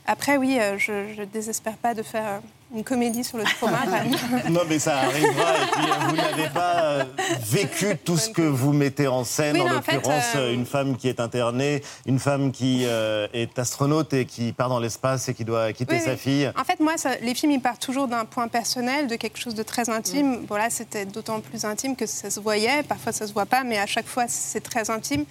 Après, 0.07 0.37
oui, 0.37 0.59
euh, 0.61 0.77
je 0.79 1.19
ne 1.21 1.25
désespère 1.25 1.77
pas 1.77 1.95
de 1.95 2.03
faire 2.03 2.40
une 2.75 2.85
comédie 2.85 3.25
sur 3.25 3.39
le 3.39 3.45
trauma. 3.45 3.79
Non, 4.51 4.63
mais 4.69 4.79
ça 4.79 4.99
arrivera. 4.99 5.55
Et 5.55 5.67
puis, 5.73 5.85
euh, 5.91 6.07
vous 6.09 6.17
n'avez 6.17 6.49
pas 6.49 6.75
euh, 6.83 7.05
vécu 7.41 7.97
tout 8.05 8.17
ce 8.17 8.29
que 8.31 8.43
vous 8.43 8.73
mettez 8.73 9.07
en 9.07 9.25
scène, 9.25 9.55
Oui, 9.57 9.61
en 9.63 9.69
non, 9.69 9.79
en 9.79 9.83
fait, 9.83 9.95
l'occurrence, 9.95 10.25
euh, 10.37 10.53
une 10.53 10.67
femme 10.67 10.97
qui 10.97 11.09
est 11.09 11.21
internée, 11.21 11.83
une 12.07 12.19
femme 12.19 12.51
qui 12.53 12.83
euh, 12.85 13.27
est 13.33 13.59
astronaute 13.59 14.13
et 14.13 14.25
qui 14.27 14.53
part 14.53 14.69
dans 14.69 14.81
l'espace 14.81 15.29
et 15.29 15.35
qui 15.35 15.45
doit 15.45 15.73
quitter 15.73 15.97
Oui, 15.97 16.01
sa 16.01 16.13
oui. 16.13 16.17
fille. 16.19 16.53
En 16.59 16.65
fait, 16.65 16.81
moi, 16.81 16.97
ça- 16.97 17.17
les 17.23 17.35
films, 17.35 17.53
ils 17.53 17.61
partent 17.61 17.83
toujours 17.83 18.09
d'un 18.09 18.25
point 18.25 18.49
personnel, 18.49 19.07
de 19.07 19.17
quelque 19.17 19.39
chose 19.39 19.55
de 19.55 19.63
très 19.63 19.89
intime. 19.91 20.41
Mm. 20.43 20.47
Bon, 20.47 20.57
là, 20.57 20.69
c'était 20.71 21.07
d'autant 21.07 21.41
plus 21.41 21.65
intime 21.65 21.95
que 21.97 22.07
ça 22.07 22.31
se 22.31 22.41
voyait. 22.41 22.83
Parfois, 22.83 23.13
ça 23.13 23.27
se 23.27 23.33
voit 23.33 23.47
pas, 23.47 23.63
mais 23.65 23.79
à 23.79 23.87
chaque 23.87 24.07
fois, 24.07 24.25
c'est 24.29 24.61
très 24.61 24.91
intime. 24.91 25.25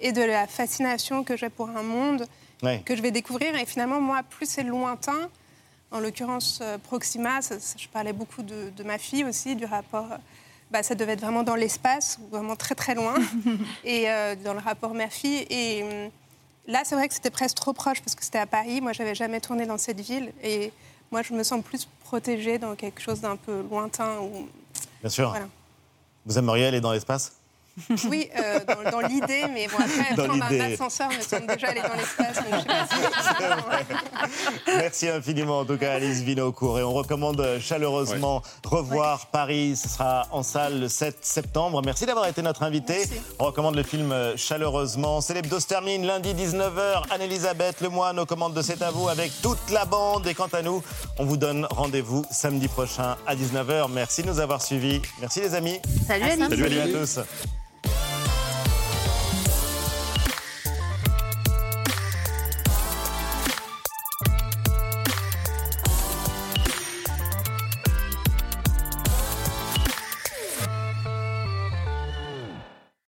Et 0.00 0.12
de 0.12 0.22
la 0.22 0.46
fascination 0.46 1.24
que 1.24 1.36
j'ai 1.36 1.48
pour 1.50 1.68
un 1.68 1.82
monde 1.82 2.26
que 2.84 2.94
je 2.94 3.00
vais 3.02 3.10
découvrir. 3.10 3.54
Et 3.56 3.64
finalement, 3.66 4.00
moi, 4.00 4.20
plus 4.28 4.46
c'est 4.48 4.62
lointain, 4.62 5.28
en 5.90 6.00
l'occurrence 6.00 6.60
euh, 6.62 6.78
Proxima, 6.78 7.42
ça- 7.42 7.58
ça- 7.60 7.76
je 7.78 7.88
parlais 7.88 8.12
beaucoup 8.12 8.42
de, 8.42 8.70
de 8.76 8.82
ma 8.82 8.98
fille 8.98 9.24
aussi, 9.24 9.56
du 9.56 9.64
rapport. 9.64 10.06
euh, 10.12 10.16
bah, 10.70 10.84
ça 10.84 10.94
devait 10.94 11.14
être 11.14 11.20
vraiment 11.20 11.42
dans 11.42 11.56
l'espace, 11.56 12.18
vraiment 12.30 12.54
très 12.54 12.76
très 12.76 12.94
loin, 12.94 13.14
et 13.84 14.08
euh, 14.08 14.36
dans 14.36 14.52
le 14.54 14.60
rapport 14.60 14.94
mère-fille. 14.94 15.44
Et 15.50 15.82
hum, 15.82 16.10
là, 16.68 16.82
c'est 16.84 16.94
vrai 16.94 17.08
que 17.08 17.14
c'était 17.14 17.30
presque 17.30 17.56
trop 17.56 17.72
proche 17.72 18.00
parce 18.00 18.14
que 18.14 18.24
c'était 18.24 18.38
à 18.38 18.46
Paris. 18.46 18.80
Moi, 18.80 18.92
j'avais 18.92 19.16
jamais 19.16 19.40
tourné 19.40 19.66
dans 19.66 19.78
cette 19.78 19.98
ville, 20.00 20.32
et 20.44 20.72
moi, 21.10 21.22
je 21.22 21.32
me 21.32 21.42
sens 21.42 21.60
plus 21.64 21.88
protégée 22.04 22.58
dans 22.58 22.76
quelque 22.76 23.00
chose 23.00 23.20
d'un 23.20 23.34
peu 23.36 23.62
lointain. 23.68 24.18
Où... 24.20 24.48
Bien 25.00 25.10
sûr. 25.10 25.30
Voilà. 25.30 25.48
Vous 26.24 26.38
aimeriez 26.38 26.66
aller 26.66 26.80
dans 26.80 26.92
l'espace? 26.92 27.32
Oui, 28.08 28.28
euh, 28.38 28.60
dans, 28.84 28.90
dans 28.90 29.00
l'idée, 29.06 29.44
mais 29.52 29.66
bon, 29.68 29.76
après, 29.78 30.14
Dans 30.14 30.24
prendre 30.26 30.44
un 30.44 30.48
l'idée. 30.50 30.74
ascenseur, 30.74 31.08
nous 31.16 31.22
sommes 31.24 31.46
déjà 31.46 31.68
allés 31.68 31.80
dans 31.82 31.94
l'espace. 31.94 32.36
donc 32.36 32.54
je 32.54 32.60
sais 32.60 32.66
pas 32.66 33.78
si- 34.66 34.66
Merci 34.76 35.08
infiniment, 35.08 35.60
en 35.60 35.64
tout 35.64 35.76
cas, 35.78 35.92
Alice 35.94 36.20
Vinocourt. 36.20 36.78
Et 36.78 36.82
on 36.82 36.92
recommande 36.92 37.44
chaleureusement 37.60 38.42
Revoir 38.64 39.26
Paris. 39.26 39.76
Ce 39.76 39.88
sera 39.88 40.26
en 40.30 40.42
salle 40.42 40.80
le 40.80 40.88
7 40.88 41.18
septembre. 41.22 41.82
Merci 41.84 42.06
d'avoir 42.06 42.26
été 42.26 42.42
notre 42.42 42.62
invité. 42.62 43.08
On 43.38 43.44
recommande 43.46 43.74
le 43.76 43.82
film 43.82 44.12
euh, 44.12 44.36
chaleureusement. 44.36 45.20
C'est 45.20 45.34
l'hebdo 45.34 45.60
se 45.60 45.66
termine 45.66 46.06
lundi 46.06 46.34
19h. 46.34 47.04
Anne-Elisabeth 47.10 47.80
Lemoine 47.80 48.18
aux 48.18 48.26
commandes 48.26 48.54
de 48.54 48.62
C'est 48.62 48.82
à 48.82 48.90
vous 48.90 49.08
avec 49.08 49.32
toute 49.42 49.70
la 49.70 49.84
bande. 49.84 50.26
Et 50.26 50.34
quant 50.34 50.48
à 50.52 50.62
nous, 50.62 50.82
on 51.18 51.24
vous 51.24 51.36
donne 51.36 51.66
rendez-vous 51.70 52.24
samedi 52.30 52.68
prochain 52.68 53.16
à 53.26 53.34
19h. 53.34 53.90
Merci 53.90 54.22
de 54.22 54.28
nous 54.28 54.40
avoir 54.40 54.62
suivis. 54.62 55.00
Merci 55.20 55.40
les 55.40 55.54
amis. 55.54 55.80
Salut, 56.06 56.24
Alice. 56.24 56.48
Salut 56.48 56.80
à 56.80 56.88
tous. 56.88 57.20